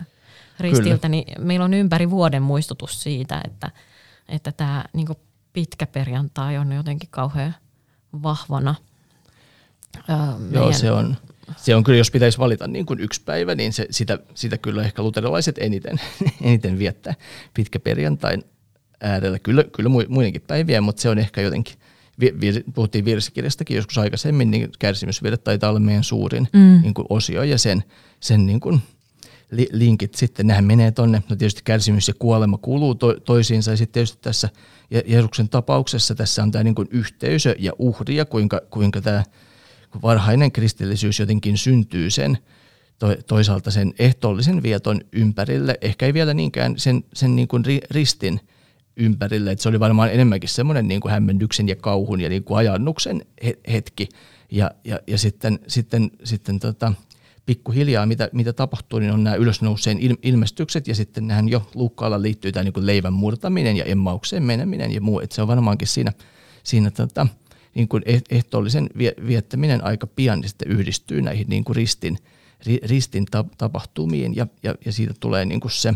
ristiltä, 0.60 1.08
kyllä. 1.08 1.08
niin 1.08 1.24
meillä 1.38 1.64
on 1.64 1.74
ympäri 1.74 2.10
vuoden 2.10 2.42
muistutus 2.42 3.02
siitä, 3.02 3.40
että, 3.44 3.70
että 4.28 4.52
tämä 4.52 4.84
niin 4.92 5.08
pitkä 5.52 5.86
perjantai 5.86 6.58
on 6.58 6.72
jotenkin 6.72 7.08
kauhean 7.10 7.54
vahvana. 8.22 8.74
meidän... 10.08 10.36
Joo, 10.50 10.72
se 10.72 10.90
on, 10.90 11.16
se 11.56 11.74
on 11.74 11.84
kyllä, 11.84 11.98
jos 11.98 12.10
pitäisi 12.10 12.38
valita 12.38 12.66
niin 12.66 12.86
kuin 12.86 13.00
yksi 13.00 13.22
päivä, 13.24 13.54
niin 13.54 13.72
se, 13.72 13.86
sitä, 13.90 14.18
sitä 14.34 14.58
kyllä 14.58 14.82
ehkä 14.82 15.02
luterilaiset 15.02 15.58
eniten, 15.58 16.00
eniten 16.42 16.78
viettää 16.78 17.14
pitkä 17.54 17.80
perjantain 17.80 18.44
äärellä. 19.02 19.38
Kyllä, 19.38 19.64
kyllä 19.76 19.90
muidenkin 20.08 20.42
päiviä, 20.46 20.80
mutta 20.80 21.02
se 21.02 21.08
on 21.08 21.18
ehkä 21.18 21.40
jotenkin, 21.40 21.74
puhuttiin 22.74 23.04
virsikirjastakin 23.04 23.76
joskus 23.76 23.98
aikaisemmin, 23.98 24.50
niin 24.50 24.70
kärsimysvirre 24.78 25.36
taitaa 25.36 25.70
olla 25.70 25.80
meidän 25.80 26.04
suurin 26.04 26.48
mm. 26.52 26.80
niin 26.82 26.94
kuin 26.94 27.06
osio 27.08 27.42
ja 27.42 27.58
sen, 27.58 27.84
sen 28.20 28.46
niin 28.46 28.60
kuin 28.60 28.82
li, 29.50 29.68
linkit 29.72 30.14
sitten, 30.14 30.46
nehän 30.46 30.64
menee 30.64 30.90
tonne, 30.90 31.22
no 31.28 31.36
tietysti 31.36 31.60
kärsimys 31.64 32.08
ja 32.08 32.14
kuolema 32.18 32.58
kuuluu 32.58 32.94
to, 32.94 33.20
toisiinsa 33.20 33.70
ja 33.70 33.76
sitten 33.76 33.92
tietysti 33.92 34.18
tässä 34.22 34.48
Jeesuksen 35.06 35.48
tapauksessa 35.48 36.14
tässä 36.14 36.42
on 36.42 36.50
tämä 36.50 36.64
niin 36.64 36.74
kuin 36.74 36.88
yhteisö 36.90 37.54
ja 37.58 37.72
uhri 37.78 38.16
ja 38.16 38.24
kuinka, 38.24 38.60
kuinka 38.70 39.00
tämä 39.00 39.24
varhainen 40.02 40.52
kristillisyys 40.52 41.18
jotenkin 41.20 41.58
syntyy 41.58 42.10
sen 42.10 42.38
to, 42.98 43.16
toisaalta 43.26 43.70
sen 43.70 43.94
ehtoollisen 43.98 44.62
vieton 44.62 45.00
ympärille, 45.12 45.78
ehkä 45.80 46.06
ei 46.06 46.14
vielä 46.14 46.34
niinkään 46.34 46.78
sen, 46.78 47.04
sen 47.14 47.36
niin 47.36 47.48
kuin 47.48 47.64
ristin 47.90 48.40
ympärille, 48.96 49.52
että 49.52 49.62
se 49.62 49.68
oli 49.68 49.80
varmaan 49.80 50.12
enemmänkin 50.12 50.48
semmoinen 50.48 50.88
niin 50.88 51.00
kuin 51.00 51.12
hämmennyksen 51.12 51.68
ja 51.68 51.76
kauhun 51.76 52.20
ja 52.20 52.28
niin 52.28 52.44
kuin 52.44 52.58
ajannuksen 52.58 53.24
hetki. 53.72 54.08
Ja, 54.50 54.70
ja, 54.84 55.00
ja 55.06 55.18
sitten, 55.18 55.58
sitten, 55.66 56.10
sitten 56.24 56.60
tota, 56.60 56.92
pikkuhiljaa, 57.46 58.06
mitä, 58.06 58.28
mitä 58.32 58.52
tapahtuu, 58.52 58.98
niin 58.98 59.12
on 59.12 59.24
nämä 59.24 59.36
ylösnouseen 59.36 59.98
ilmestykset 60.22 60.88
ja 60.88 60.94
sitten 60.94 61.26
nähän 61.26 61.48
jo 61.48 61.70
Luukkaalla 61.74 62.22
liittyy 62.22 62.52
tämä 62.52 62.64
niin 62.64 62.72
kuin 62.72 62.86
leivän 62.86 63.12
murtaminen 63.12 63.76
ja 63.76 63.84
emmaukseen 63.84 64.42
meneminen 64.42 64.92
ja 64.92 65.00
muu, 65.00 65.20
että 65.20 65.36
se 65.36 65.42
on 65.42 65.48
varmaankin 65.48 65.88
siinä, 65.88 66.12
siinä 66.62 66.90
tota, 66.90 67.26
niin 67.74 67.88
kuin 67.88 68.02
eh, 68.06 68.22
ehtoollisen 68.30 68.90
viettäminen 69.26 69.84
aika 69.84 70.06
pian 70.06 70.40
niin 70.40 70.48
sitten 70.48 70.70
yhdistyy 70.70 71.22
näihin 71.22 71.46
niin 71.48 71.64
kuin 71.64 71.76
ristin, 71.76 72.18
ristin 72.82 73.26
tapahtumiin 73.58 74.36
ja, 74.36 74.46
ja, 74.62 74.74
ja 74.84 74.92
siitä 74.92 75.14
tulee 75.20 75.44
niin 75.44 75.60
kuin 75.60 75.72
se, 75.72 75.94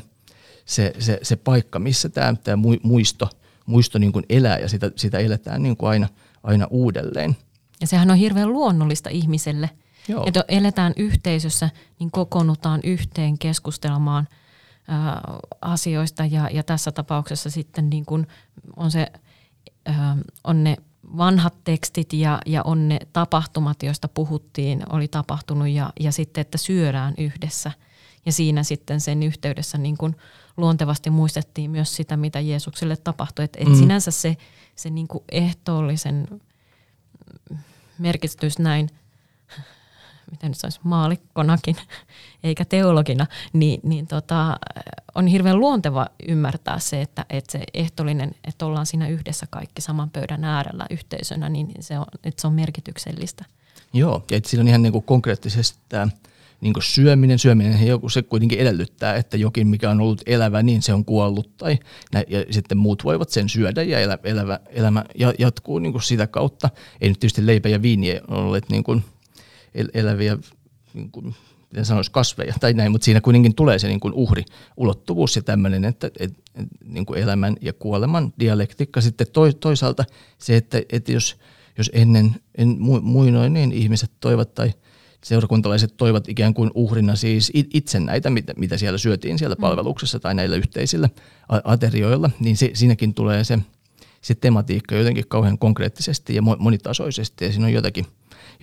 se, 0.67 0.93
se, 0.99 1.19
se, 1.23 1.37
paikka, 1.37 1.79
missä 1.79 2.09
tämä, 2.09 2.35
tämä 2.45 2.63
muisto, 2.83 3.29
muisto 3.67 3.99
niin 3.99 4.13
kuin 4.13 4.25
elää 4.29 4.59
ja 4.59 4.69
sitä, 4.69 4.91
sitä 4.97 5.19
eletään 5.19 5.63
niin 5.63 5.77
kuin 5.77 5.91
aina, 5.91 6.09
aina 6.43 6.67
uudelleen. 6.71 7.37
Ja 7.81 7.87
sehän 7.87 8.11
on 8.11 8.17
hirveän 8.17 8.53
luonnollista 8.53 9.11
ihmiselle, 9.11 9.71
Joo. 10.09 10.25
että 10.27 10.45
eletään 10.49 10.93
yhteisössä, 10.97 11.71
niin 11.99 12.11
kokoonnutaan 12.11 12.81
yhteen 12.85 13.39
keskustelemaan 13.39 14.29
ää, 14.89 15.21
asioista 15.61 16.25
ja, 16.25 16.51
ja 16.53 16.63
tässä 16.63 16.93
tapauksessa 16.93 17.51
sitten 17.51 17.91
niin 17.91 18.07
kuin 18.07 18.27
on, 18.77 18.91
se, 18.91 19.07
ää, 19.87 20.17
on 20.45 20.65
ne 20.65 20.77
vanhat 21.17 21.55
tekstit 21.65 22.13
ja, 22.13 22.39
ja 22.47 22.63
on 22.63 22.89
ne 22.89 22.99
tapahtumat, 23.13 23.83
joista 23.83 24.09
puhuttiin, 24.09 24.83
oli 24.89 25.09
tapahtunut 25.09 25.69
ja, 25.69 25.93
ja 26.01 26.13
sitten, 26.13 26.41
että 26.41 26.59
syödään 26.59 27.15
yhdessä. 27.19 27.73
Ja 28.27 28.33
siinä 28.33 28.63
sitten 28.63 29.01
sen 29.01 29.23
yhteydessä 29.23 29.79
niin 29.79 29.97
kuin 29.97 30.17
luontevasti 30.57 31.11
muistettiin 31.11 31.71
myös 31.71 31.97
sitä, 31.97 32.17
mitä 32.17 32.41
Jeesukselle 32.41 32.97
tapahtui. 32.97 33.45
Että 33.45 33.59
et 33.63 33.69
mm. 33.69 33.75
sinänsä 33.75 34.11
se, 34.11 34.37
se 34.77 34.91
niin 34.91 35.09
kuin 35.09 35.25
ehtoollisen 35.33 36.29
merkitys 37.99 38.59
näin, 38.59 38.91
miten 40.31 40.51
nyt 40.51 40.59
sanoisi, 40.59 40.81
maalikkonakin, 40.83 41.77
eikä 42.45 42.65
teologina, 42.65 43.27
niin, 43.53 43.81
niin 43.83 44.07
tota, 44.07 44.57
on 45.15 45.27
hirveän 45.27 45.61
luonteva 45.61 46.07
ymmärtää 46.29 46.79
se, 46.79 47.03
että, 47.03 47.27
että 47.31 47.53
se 47.53 47.65
ehtoollinen, 47.75 48.35
että 48.45 48.67
ollaan 48.67 48.87
siinä 48.87 49.09
yhdessä 49.09 49.47
kaikki 49.51 49.83
saman 49.83 50.11
pöydän 50.11 50.45
äärellä 50.45 50.87
yhteisönä, 50.91 51.49
niin 51.49 51.73
se 51.81 51.99
on, 51.99 52.07
että 52.25 52.41
se 52.41 52.47
on 52.47 52.53
merkityksellistä. 52.53 53.45
Joo, 53.93 54.25
ja 54.31 54.37
että 54.37 54.49
siinä 54.51 54.61
on 54.61 54.69
ihan 54.69 54.83
niin 54.83 54.93
kuin 54.93 55.05
konkreettisesti 55.05 55.79
tämä 55.89 56.09
niin 56.61 56.73
kuin 56.73 56.83
syöminen, 56.83 57.39
syöminen 57.39 57.87
joku 57.87 58.09
se 58.09 58.23
kuitenkin 58.23 58.59
edellyttää, 58.59 59.15
että 59.15 59.37
jokin 59.37 59.67
mikä 59.67 59.91
on 59.91 60.01
ollut 60.01 60.23
elävä, 60.27 60.63
niin 60.63 60.83
se 60.83 60.95
on 60.95 61.05
kuollut 61.05 61.57
tai 61.57 61.79
ja 62.29 62.45
sitten 62.51 62.79
muut 62.79 63.05
voivat 63.05 63.31
sen 63.31 63.49
syödä 63.49 63.83
ja 63.83 64.01
elä, 64.01 64.19
elävä, 64.25 64.61
elämä 64.69 65.05
jatkuu 65.39 65.79
niin 65.79 65.93
kuin 65.93 66.03
sitä 66.03 66.27
kautta. 66.27 66.71
Ei 67.01 67.09
nyt 67.09 67.21
tietysti 67.21 67.47
leipä 67.47 67.69
ja 67.69 67.83
viini 67.83 68.21
ole 68.29 68.61
niin 68.69 68.85
kuin 68.85 69.05
eläviä 69.95 70.39
niin 70.95 71.11
kuin, 71.11 71.35
miten 71.71 71.85
sanoisi, 71.85 72.11
kasveja 72.11 72.55
tai 72.61 72.73
näin, 72.73 72.93
mutta 72.93 73.05
siinä 73.05 73.21
kuitenkin 73.21 73.55
tulee 73.55 73.79
se 73.79 73.89
niin 73.89 74.01
kuin 74.01 74.15
uhri 74.15 74.45
ulottuvuus 74.77 75.37
ja 75.37 75.43
tämmöinen, 75.43 75.85
että 75.85 76.07
et, 76.07 76.33
et, 76.55 76.67
niin 76.85 77.07
kuin 77.07 77.19
elämän 77.19 77.57
ja 77.61 77.73
kuoleman 77.73 78.33
dialektikka. 78.41 79.01
Sitten 79.01 79.27
toisaalta 79.61 80.05
se, 80.39 80.57
että, 80.57 80.83
että 80.93 81.13
jos, 81.13 81.37
jos 81.79 81.91
ennen 81.95 82.37
en, 82.55 82.77
muinoin 83.03 83.53
niin 83.53 83.73
ihmiset 83.73 84.11
toivat 84.21 84.55
tai– 84.55 84.73
seurakuntalaiset 85.27 85.97
toivat 85.97 86.29
ikään 86.29 86.55
kuin 86.55 86.71
uhrina 86.75 87.17
siis 87.17 87.53
itse 87.55 88.01
näitä, 88.01 88.31
mitä, 88.57 88.77
siellä 88.77 88.99
syötiin 88.99 89.39
siellä 89.39 89.55
mm. 89.55 89.61
palveluksessa 89.61 90.21
tai 90.21 90.35
näillä 90.35 90.57
yhteisillä 90.57 91.09
aterioilla, 91.65 92.31
niin 92.41 92.57
se, 92.57 92.71
siinäkin 92.75 93.15
tulee 93.15 93.45
se, 93.45 93.59
se 94.21 94.35
tematiikka 94.35 94.95
jotenkin 94.95 95.25
kauhean 95.29 95.59
konkreettisesti 95.59 96.35
ja 96.35 96.43
monitasoisesti 96.43 97.45
ja 97.45 97.53
siinä 97.53 97.67
on 97.67 97.73
jotakin, 97.73 98.07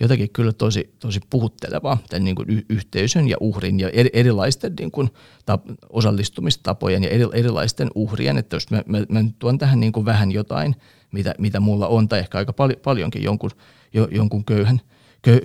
jotakin 0.00 0.30
kyllä 0.30 0.52
tosi, 0.52 0.94
tosi 0.98 1.20
puhuttelevaa 1.30 1.98
tämän 2.10 2.24
niin 2.24 2.36
kuin 2.36 2.50
y- 2.50 2.64
yhteisön 2.68 3.28
ja 3.28 3.36
uhrin 3.40 3.80
ja 3.80 3.88
eri, 3.88 4.10
erilaisten 4.12 4.72
niin 4.78 4.90
kuin 4.90 5.08
tap- 5.50 5.74
osallistumistapojen 5.90 7.02
ja 7.02 7.10
eri, 7.10 7.24
erilaisten 7.32 7.90
uhrien, 7.94 8.38
että 8.38 8.56
jos 8.56 8.70
mä, 8.70 8.82
mä, 8.86 8.98
mä 9.08 9.24
tuon 9.38 9.58
tähän 9.58 9.80
niin 9.80 9.92
kuin 9.92 10.06
vähän 10.06 10.32
jotain, 10.32 10.76
mitä, 11.12 11.34
mitä 11.38 11.60
mulla 11.60 11.88
on, 11.88 12.08
tai 12.08 12.18
ehkä 12.18 12.38
aika 12.38 12.52
pal- 12.52 12.76
paljonkin 12.82 13.22
jonkun, 13.22 13.50
jo, 13.94 14.08
jonkun 14.10 14.44
köyhän– 14.44 14.80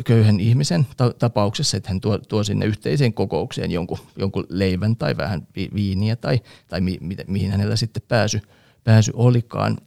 köyhän 0.06 0.39
ihmisen 0.39 0.88
ta- 0.98 1.13
tapauksessa, 1.13 1.78
että 1.78 1.89
hän 1.89 2.02
tuo, 2.02 2.18
tuo 2.18 2.44
sinne 2.44 2.65
yhteiseen 2.65 3.13
kokoukseen 3.13 3.72
jonkun, 3.72 3.98
jonkun 4.18 4.46
leivän 4.50 4.96
tai 4.96 5.18
vähän 5.18 5.48
vi- 5.56 5.70
viiniä 5.74 6.15
tai, 6.15 6.39
tai 6.68 6.82
mi- 6.82 6.98
mi- 7.02 7.15
mihin 7.28 7.52
hänellä 7.52 7.76
sitten 7.76 8.04
pääsy, 8.08 8.42
pääsy 8.84 9.12
olikaan, 9.15 9.78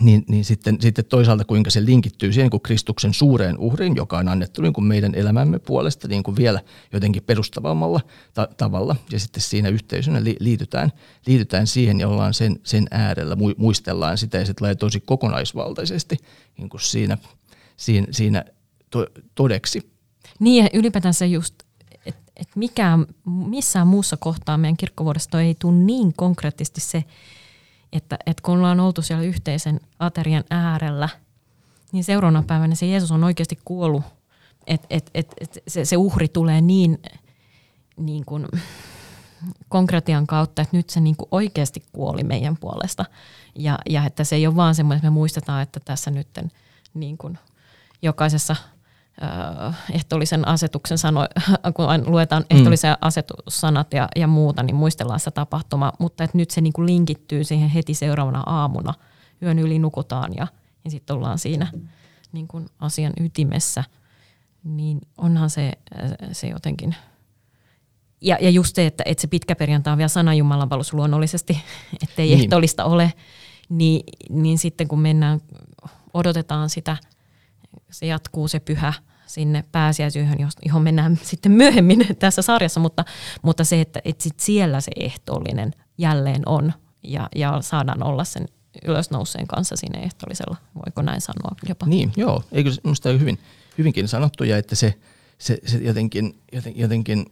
niin, 0.00 0.24
niin 0.28 0.44
sitten, 0.44 0.76
sitten 0.80 1.04
toisaalta 1.04 1.44
kuinka 1.44 1.70
se 1.70 1.84
linkittyy 1.84 2.32
siihen 2.32 2.50
kuin 2.50 2.60
Kristuksen 2.60 3.14
suureen 3.14 3.58
uhriin, 3.58 3.96
joka 3.96 4.18
on 4.18 4.28
annettu 4.28 4.62
niin 4.62 4.72
kuin 4.72 4.84
meidän 4.84 5.14
elämämme 5.14 5.58
puolesta 5.58 6.08
niin 6.08 6.22
kuin 6.22 6.36
vielä 6.36 6.60
jotenkin 6.92 7.22
perustavammalla 7.22 8.00
ta- 8.34 8.48
tavalla. 8.56 8.96
Ja 9.12 9.20
sitten 9.20 9.42
siinä 9.42 9.68
yhteisönä 9.68 10.24
li- 10.24 10.36
liitytään, 10.40 10.92
liitytään 11.26 11.66
siihen 11.66 12.00
ja 12.00 12.08
ollaan 12.08 12.34
sen, 12.34 12.60
sen 12.62 12.86
äärellä, 12.90 13.36
muistellaan 13.56 14.18
sitä 14.18 14.38
ja 14.38 14.46
se 14.46 14.54
tulee 14.54 14.74
tosi 14.74 15.00
kokonaisvaltaisesti 15.00 16.16
niin 16.58 16.68
kuin 16.68 16.80
siinä, 16.80 17.18
siinä, 17.76 18.06
siinä 18.10 18.44
to, 19.04 19.20
todeksi. 19.34 19.92
Niin 20.40 20.68
se 21.10 21.26
just, 21.26 21.54
että 22.06 22.22
et 22.36 22.48
missään 23.26 23.86
muussa 23.86 24.16
kohtaa 24.16 24.58
meidän 24.58 24.76
kirkkovuodesta 24.76 25.40
ei 25.40 25.56
tule 25.58 25.76
niin 25.76 26.12
konkreettisesti 26.16 26.80
se, 26.80 27.04
että, 27.92 28.18
että 28.26 28.42
kun 28.42 28.54
ollaan 28.54 28.80
oltu 28.80 29.02
siellä 29.02 29.24
yhteisen 29.24 29.80
aterian 29.98 30.44
äärellä, 30.50 31.08
niin 31.92 32.04
seuraavana 32.04 32.44
päivänä 32.46 32.74
se 32.74 32.86
Jeesus 32.86 33.12
on 33.12 33.24
oikeasti 33.24 33.58
kuollut. 33.64 34.02
Että 34.66 34.86
et, 34.90 35.10
et, 35.14 35.34
et 35.40 35.58
se, 35.68 35.84
se 35.84 35.96
uhri 35.96 36.28
tulee 36.28 36.60
niin, 36.60 36.98
niin 37.96 38.24
kuin 38.24 38.46
konkretian 39.68 40.26
kautta, 40.26 40.62
että 40.62 40.76
nyt 40.76 40.90
se 40.90 41.00
niin 41.00 41.16
kuin 41.16 41.28
oikeasti 41.30 41.82
kuoli 41.92 42.24
meidän 42.24 42.56
puolesta. 42.56 43.04
Ja, 43.54 43.78
ja 43.88 44.04
että 44.04 44.24
se 44.24 44.36
ei 44.36 44.46
ole 44.46 44.56
vaan 44.56 44.74
semmoinen, 44.74 44.96
että 44.96 45.10
me 45.10 45.14
muistetaan, 45.14 45.62
että 45.62 45.80
tässä 45.80 46.10
nyt 46.10 46.28
niin 46.94 47.18
kuin 47.18 47.38
jokaisessa– 48.02 48.56
ehtoollisen 49.92 50.48
asetuksen 50.48 50.98
sano, 50.98 51.20
kun 51.76 51.86
luetaan 52.06 52.44
ehtollisen 52.50 52.90
mm. 52.90 52.96
asetussanat 53.00 53.92
ja, 53.92 54.08
ja 54.16 54.26
muuta, 54.26 54.62
niin 54.62 54.76
muistellaan 54.76 55.20
sitä 55.20 55.30
tapahtumaa, 55.30 55.92
mutta 55.98 56.24
että 56.24 56.38
nyt 56.38 56.50
se 56.50 56.60
niin 56.60 56.72
kuin 56.72 56.86
linkittyy 56.86 57.44
siihen 57.44 57.68
heti 57.68 57.94
seuraavana 57.94 58.40
aamuna. 58.46 58.94
Yön 59.42 59.58
yli 59.58 59.78
nukutaan 59.78 60.32
ja, 60.36 60.46
ja 60.84 60.90
sitten 60.90 61.16
ollaan 61.16 61.38
siinä 61.38 61.66
niin 62.32 62.48
kuin 62.48 62.66
asian 62.78 63.12
ytimessä. 63.20 63.84
Niin 64.64 65.00
onhan 65.18 65.50
se, 65.50 65.72
se 66.32 66.46
jotenkin... 66.46 66.94
Ja, 68.20 68.38
ja 68.40 68.50
just 68.50 68.74
se, 68.74 68.86
että, 68.86 69.02
että 69.06 69.20
se 69.20 69.26
pitkä 69.26 69.56
perjantai 69.56 69.92
on 69.92 69.98
vielä 69.98 70.08
sana 70.08 70.34
Jumalan 70.34 70.68
luonnollisesti, 70.92 71.58
ettei 72.02 72.28
niin. 72.28 72.40
ehtoollista 72.40 72.84
ole, 72.84 73.12
niin, 73.68 74.04
niin 74.30 74.58
sitten 74.58 74.88
kun 74.88 75.00
mennään, 75.00 75.40
odotetaan 76.14 76.70
sitä– 76.70 76.96
se 77.90 78.06
jatkuu 78.06 78.48
se 78.48 78.60
pyhä 78.60 78.92
sinne 79.26 79.64
pääsiäisyöhön, 79.72 80.38
johon 80.66 80.82
mennään 80.82 81.18
sitten 81.22 81.52
myöhemmin 81.52 82.06
tässä 82.18 82.42
sarjassa, 82.42 82.80
mutta, 82.80 83.04
mutta 83.42 83.64
se, 83.64 83.80
että, 83.80 84.00
että 84.04 84.22
sit 84.22 84.40
siellä 84.40 84.80
se 84.80 84.90
ehtoollinen 84.96 85.72
jälleen 85.98 86.42
on 86.46 86.72
ja, 87.02 87.28
ja 87.36 87.60
saadaan 87.60 88.02
olla 88.02 88.24
sen 88.24 88.48
ylösnouseen 88.84 89.46
kanssa 89.46 89.76
siinä 89.76 90.00
ehtoollisella, 90.00 90.56
voiko 90.74 91.02
näin 91.02 91.20
sanoa 91.20 91.56
jopa? 91.68 91.86
Niin, 91.86 92.12
joo, 92.16 92.42
eikö 92.52 92.70
minusta 92.84 93.08
hyvin, 93.08 93.38
hyvinkin 93.78 94.08
sanottu 94.08 94.44
ja 94.44 94.58
että 94.58 94.74
se, 94.74 94.94
se, 95.38 95.58
se 95.66 95.78
jotenkin, 95.78 96.38
joten, 96.52 96.78
jotenkin 96.78 97.26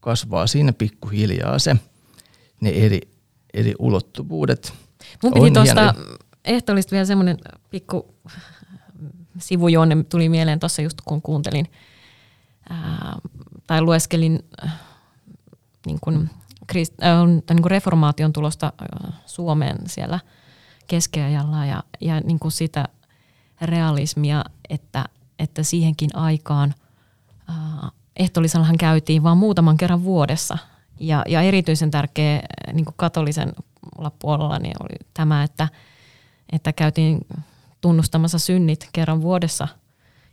kasvaa 0.00 0.46
siinä 0.46 0.72
pikkuhiljaa 0.72 1.58
se, 1.58 1.76
ne 2.60 2.70
eri, 2.70 3.00
eri 3.54 3.74
ulottuvuudet. 3.78 4.72
Mun 5.22 5.32
piti 5.32 5.50
tuosta 5.50 5.94
ehtoollista 6.44 6.92
vielä 6.92 7.04
semmoinen 7.04 7.38
pikku 7.70 8.14
sivujuonne 9.42 10.04
tuli 10.08 10.28
mieleen 10.28 10.60
tuossa 10.60 10.82
just 10.82 11.00
kun 11.04 11.22
kuuntelin 11.22 11.66
ää, 12.70 13.18
tai 13.66 13.80
lueskelin 13.80 14.44
äh, 14.64 14.72
niin 15.86 15.98
kuin, 16.00 16.30
krist, 16.66 16.94
äh, 17.02 17.26
niin 17.26 17.62
kuin 17.62 17.70
reformaation 17.70 18.32
tulosta 18.32 18.72
äh, 18.82 19.12
Suomeen 19.26 19.76
siellä 19.86 20.20
keskiajalla 20.86 21.66
ja, 21.66 21.82
ja 22.00 22.20
niin 22.20 22.38
kuin 22.38 22.52
sitä 22.52 22.88
realismia, 23.60 24.44
että, 24.68 25.04
että 25.38 25.62
siihenkin 25.62 26.16
aikaan 26.16 26.74
äh, 27.50 27.90
ehtoollisellahan 28.16 28.78
käytiin 28.78 29.22
vain 29.22 29.38
muutaman 29.38 29.76
kerran 29.76 30.04
vuodessa. 30.04 30.58
Ja, 31.00 31.24
ja 31.28 31.42
erityisen 31.42 31.90
tärkeä 31.90 32.42
niin 32.72 32.84
kuin 32.84 32.94
katolisen 32.96 33.52
puolella 34.18 34.58
niin 34.58 34.74
oli 34.82 35.08
tämä, 35.14 35.42
että, 35.42 35.68
että 36.52 36.72
käytiin 36.72 37.26
tunnustamassa 37.82 38.38
synnit 38.38 38.88
kerran 38.92 39.22
vuodessa 39.22 39.68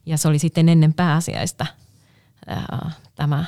ja 0.06 0.18
se 0.18 0.28
oli 0.28 0.40
sitten 0.40 0.70
ennen 0.70 0.94
pääsiäistä 0.94 1.66
ää, 2.48 2.92
tämä, 3.16 3.46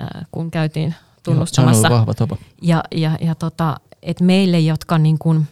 ää, 0.00 0.24
kun 0.30 0.50
käytiin 0.50 0.94
tunnustamassa. 1.22 1.88
Joo, 1.88 1.98
vahva 1.98 2.14
tapa. 2.14 2.36
Ja, 2.62 2.84
ja, 2.94 3.18
ja 3.20 3.34
tota, 3.34 3.76
et 4.02 4.20
meille, 4.20 4.60
jotka 4.60 4.98
niin 4.98 5.18
kuin 5.18 5.46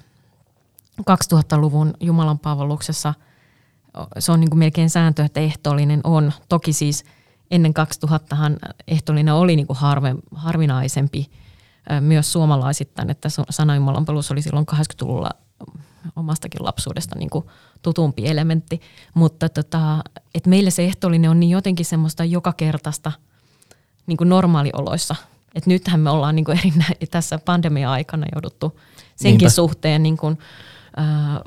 2000-luvun 1.01 1.95
Jumalan 2.01 2.39
palveluksessa, 2.39 3.15
se 4.19 4.33
on 4.33 4.41
niin 4.41 4.51
kuin 4.51 4.59
melkein 4.59 4.91
sääntö, 4.91 5.25
että 5.25 5.41
ehtoollinen 5.41 6.01
on. 6.05 6.33
Toki 6.49 6.73
siis 6.73 7.05
ennen 7.51 7.73
2000han 8.07 8.75
ehtoollinen 8.89 9.35
oli 9.35 9.57
niin 9.57 9.67
kuin 9.67 9.77
harve, 9.77 10.15
harvinaisempi 10.35 11.31
myös 12.01 12.33
suomalaisittain, 12.33 13.11
että 13.11 13.29
sana 13.51 13.75
Jumalan 13.75 14.05
palvelus 14.05 14.31
oli 14.31 14.43
silloin 14.43 14.67
80-luvulla 14.73 15.31
omastakin 16.17 16.65
lapsuudesta 16.65 17.19
niin 17.19 17.31
kuin 17.31 17.45
tutumpi 17.83 18.27
elementti. 18.27 18.81
Mutta 19.15 19.49
tota, 19.49 20.05
et 20.35 20.47
meille 20.47 20.71
se 20.71 20.85
ehtoollinen 20.85 21.31
on 21.31 21.41
niin 21.41 21.51
jotenkin 21.51 21.87
semmoista 21.87 22.25
joka 22.25 22.53
kertaista 22.53 23.13
niin 24.07 24.17
kuin 24.17 24.29
normaalioloissa. 24.29 25.17
Et 25.55 25.67
nythän 25.67 26.01
me 26.01 26.11
ollaan 26.11 26.37
niin 26.37 26.45
kuin 26.45 26.59
erinä, 26.59 26.85
tässä 27.11 27.39
pandemia-aikana 27.39 28.27
jouduttu 28.35 28.81
senkin 29.17 29.39
Niinpä. 29.39 29.51
suhteen 29.51 30.03
niin 30.03 30.17
kuin, 30.17 30.39
äh, 30.99 31.07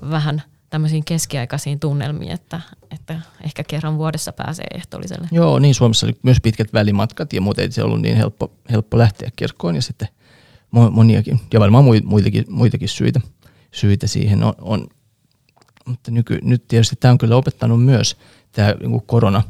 vähän 0.10 0.42
tämmöisiin 0.70 1.06
keskiaikaisiin 1.06 1.80
tunnelmiin, 1.80 2.32
että, 2.32 2.62
että 2.92 3.22
ehkä 3.44 3.64
kerran 3.64 3.98
vuodessa 3.98 4.34
pääsee 4.34 4.68
ehtoolliselle. 4.76 5.28
Joo, 5.32 5.60
niin 5.60 5.76
Suomessa 5.76 6.06
oli 6.06 6.18
myös 6.24 6.38
pitkät 6.44 6.74
välimatkat 6.74 7.34
ja 7.34 7.42
muuten 7.42 7.64
ei 7.64 7.72
se 7.72 7.84
ollut 7.84 8.02
niin 8.02 8.18
helppo, 8.18 8.52
helppo 8.72 8.98
lähteä 8.98 9.30
kirkkoon 9.36 9.76
ja 9.76 9.82
sitten 9.82 10.08
moniakin, 10.92 11.40
ja 11.54 11.60
varmaan 11.60 11.84
muitakin, 12.04 12.46
muitakin 12.50 12.90
syitä, 12.90 13.22
syitä 13.78 14.08
siihen 14.08 14.44
on, 14.44 14.54
on. 14.62 14.88
Mutta 15.86 16.12
nyky, 16.12 16.40
nyt 16.44 16.68
tietysti 16.68 16.96
tämä 17.00 17.12
on 17.12 17.18
kyllä 17.18 17.36
opettanut 17.36 17.86
myös 17.86 18.18
tämä 18.52 18.76
niin 18.80 19.02
korona 19.06 19.42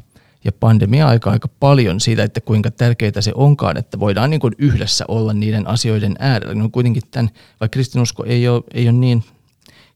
ja 0.44 0.52
pandemia-aika 0.52 1.32
aika 1.32 1.48
paljon 1.60 2.00
siitä, 2.00 2.24
että 2.24 2.42
kuinka 2.42 2.72
tärkeää 2.72 3.22
se 3.22 3.32
onkaan, 3.36 3.78
että 3.78 4.00
voidaan 4.00 4.30
niin 4.30 4.40
kuin 4.40 4.56
yhdessä 4.58 5.06
olla 5.08 5.34
niiden 5.34 5.68
asioiden 5.68 6.16
äärellä. 6.20 6.56
No 6.56 6.70
kuitenkin 6.70 7.04
tämän, 7.12 7.30
vaikka 7.60 7.74
kristinusko 7.74 8.24
ei 8.24 8.48
ole, 8.48 8.64
ei 8.74 8.90
ole 8.90 8.98
niin 8.98 9.24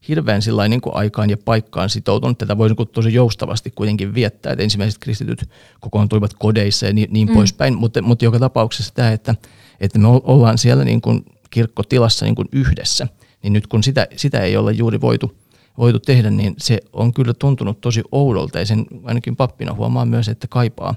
hirveän 0.08 0.42
sillä 0.42 0.68
niin 0.68 0.80
kuin 0.80 0.96
aikaan 0.96 1.30
ja 1.30 1.36
paikkaan 1.36 1.90
sitoutunut. 1.90 2.38
Tätä 2.38 2.58
voi 2.58 2.68
niin 2.68 2.88
tosi 2.88 3.14
joustavasti 3.14 3.70
kuitenkin 3.70 4.14
viettää, 4.14 4.52
että 4.52 4.62
ensimmäiset 4.62 5.00
kristityt 5.00 5.50
kokoontuivat 5.80 6.34
kodeissa 6.34 6.86
ja 6.86 6.92
niin, 6.92 7.08
niin 7.12 7.28
mm. 7.28 7.34
poispäin, 7.34 7.76
mutta, 7.76 8.02
mutta 8.02 8.24
joka 8.24 8.38
tapauksessa 8.38 8.94
tämä, 8.94 9.12
että, 9.12 9.34
että 9.80 9.98
me 9.98 10.08
ollaan 10.08 10.58
siellä 10.58 10.84
niin 10.84 11.00
kuin 11.00 11.24
kirkkotilassa 11.50 12.24
niin 12.24 12.34
kuin 12.34 12.48
yhdessä, 12.52 13.08
niin 13.42 13.52
nyt 13.52 13.66
kun 13.66 13.82
sitä, 13.82 14.06
sitä 14.16 14.40
ei 14.40 14.56
ole 14.56 14.72
juuri 14.72 15.00
voitu, 15.00 15.36
voitu 15.78 15.98
tehdä, 15.98 16.30
niin 16.30 16.54
se 16.58 16.80
on 16.92 17.14
kyllä 17.14 17.34
tuntunut 17.34 17.80
tosi 17.80 18.02
oudolta 18.12 18.58
ja 18.58 18.66
sen 18.66 18.86
ainakin 19.04 19.36
pappina 19.36 19.74
huomaa 19.74 20.04
myös, 20.04 20.28
että 20.28 20.46
kaipaa, 20.48 20.94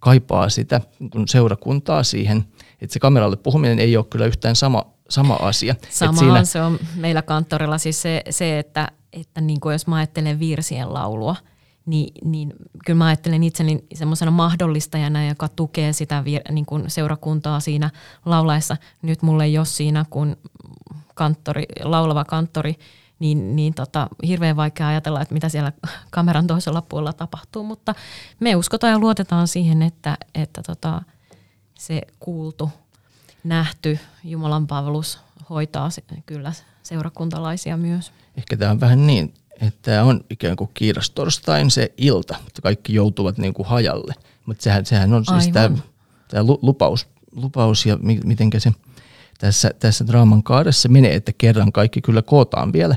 kaipaa 0.00 0.48
sitä 0.48 0.80
kun 1.12 1.28
seurakuntaa 1.28 2.02
siihen, 2.02 2.44
että 2.80 2.92
se 2.92 2.98
kameralle 3.00 3.36
puhuminen 3.36 3.78
ei 3.78 3.96
ole 3.96 4.06
kyllä 4.10 4.26
yhtään 4.26 4.56
sama, 4.56 4.84
sama 5.08 5.34
asia. 5.34 5.74
Samahan 5.90 6.18
siinä... 6.18 6.44
se 6.44 6.62
on 6.62 6.78
meillä 6.96 7.22
kanttorilla 7.22 7.78
siis 7.78 8.02
se, 8.02 8.22
se 8.30 8.58
että, 8.58 8.88
että 9.12 9.40
niin 9.40 9.60
kuin 9.60 9.72
jos 9.72 9.86
mä 9.86 9.96
ajattelen 9.96 10.40
virsien 10.40 10.94
laulua, 10.94 11.36
niin, 11.88 12.14
niin 12.24 12.52
kyllä 12.86 12.98
mä 12.98 13.06
ajattelen 13.06 13.42
itseni 13.42 13.84
semmoisena 13.94 14.30
mahdollistajana, 14.30 15.28
joka 15.28 15.48
tukee 15.48 15.92
sitä 15.92 16.24
vir, 16.24 16.42
niin 16.50 16.66
kuin 16.66 16.90
seurakuntaa 16.90 17.60
siinä 17.60 17.90
laulaessa. 18.24 18.76
Nyt 19.02 19.22
mulle 19.22 19.44
ei 19.44 19.58
ole 19.58 19.66
siinä, 19.66 20.04
kun 20.10 20.36
kanttori, 21.18 21.64
laulava 21.82 22.24
kanttori, 22.24 22.74
niin, 23.18 23.56
niin 23.56 23.74
tota, 23.74 24.08
hirveän 24.26 24.56
vaikea 24.56 24.88
ajatella, 24.88 25.20
että 25.20 25.34
mitä 25.34 25.48
siellä 25.48 25.72
kameran 26.10 26.46
toisella 26.46 26.82
puolella 26.82 27.12
tapahtuu, 27.12 27.64
mutta 27.64 27.94
me 28.40 28.56
uskotaan 28.56 28.90
ja 28.90 28.98
luotetaan 28.98 29.48
siihen, 29.48 29.82
että, 29.82 30.18
että 30.34 30.62
tota, 30.62 31.02
se 31.78 32.02
kuultu, 32.20 32.70
nähty 33.44 33.98
Jumalan 34.24 34.66
palvelus 34.66 35.18
hoitaa 35.50 35.88
kyllä 36.26 36.52
seurakuntalaisia 36.82 37.76
myös. 37.76 38.12
Ehkä 38.36 38.56
tämä 38.56 38.70
on 38.70 38.80
vähän 38.80 39.06
niin, 39.06 39.34
että 39.60 39.78
tämä 39.82 40.02
on 40.02 40.24
ikään 40.30 40.56
kuin 40.56 40.70
kiirastorstain 40.74 41.70
se 41.70 41.92
ilta, 41.96 42.36
että 42.46 42.62
kaikki 42.62 42.94
joutuvat 42.94 43.38
niin 43.38 43.54
kuin 43.54 43.68
hajalle. 43.68 44.14
Mutta 44.46 44.62
sehän, 44.62 44.86
sehän 44.86 45.12
on 45.12 45.24
siis 45.24 45.48
tämä, 45.48 45.76
tämä 46.28 46.44
lupaus, 46.62 47.06
lupaus 47.32 47.86
ja 47.86 47.96
mi, 47.96 48.20
miten 48.24 48.50
se 48.58 48.72
tässä, 49.38 49.70
tässä 49.78 50.06
draaman 50.06 50.42
kaaressa 50.42 50.88
menee, 50.88 51.14
että 51.14 51.32
kerran 51.38 51.72
kaikki 51.72 52.00
kyllä 52.00 52.22
kootaan 52.22 52.72
vielä, 52.72 52.96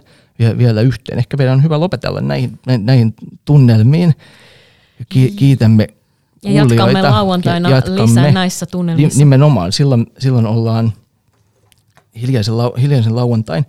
vielä 0.58 0.82
yhteen. 0.82 1.18
Ehkä 1.18 1.38
meidän 1.38 1.54
on 1.54 1.64
hyvä 1.64 1.80
lopetella 1.80 2.22
näihin, 2.22 2.60
näihin 2.78 3.16
tunnelmiin. 3.46 4.16
Ki, 5.10 5.30
mm. 5.30 5.36
kiitämme 5.36 5.88
ja 6.44 6.52
jatkamme 6.52 7.02
lauantaina 7.02 7.70
jatkamme 7.70 8.02
lisää 8.02 8.32
näissä 8.32 8.66
tunnelmissa. 8.66 9.20
Nimenomaan, 9.20 9.72
silloin, 9.72 10.06
silloin 10.20 10.46
ollaan 10.46 10.94
hiljaisen, 12.22 12.54
hiljaisen 12.82 13.16
lauantain 13.16 13.66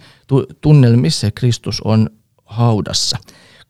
tunnelmissa 0.61 1.27
ja 1.27 1.31
Kristus 1.31 1.81
on 1.81 2.11
haudassa. 2.45 3.19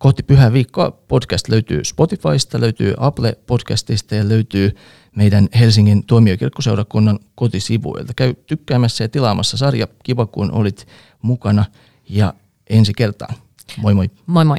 Kohti 0.02 0.22
pyhää 0.22 0.52
viikkoa 0.52 0.90
podcast 0.90 1.48
löytyy 1.48 1.84
Spotifysta, 1.84 2.60
löytyy 2.60 2.94
Apple 2.96 3.36
Podcastista 3.46 4.14
ja 4.14 4.28
löytyy 4.28 4.76
meidän 5.16 5.48
Helsingin 5.58 6.06
tuomiokirkkoseurakunnan 6.06 7.18
kotisivuilta. 7.34 8.12
Käy 8.16 8.34
tykkäämässä 8.46 9.04
ja 9.04 9.08
tilaamassa 9.08 9.56
sarja. 9.56 9.88
Kiva 10.02 10.26
kun 10.26 10.52
olit 10.52 10.86
mukana 11.22 11.64
ja 12.08 12.34
ensi 12.70 12.92
kertaan. 12.96 13.34
Moi 13.76 13.94
moi. 13.94 14.10
Moi 14.26 14.44
moi. 14.44 14.58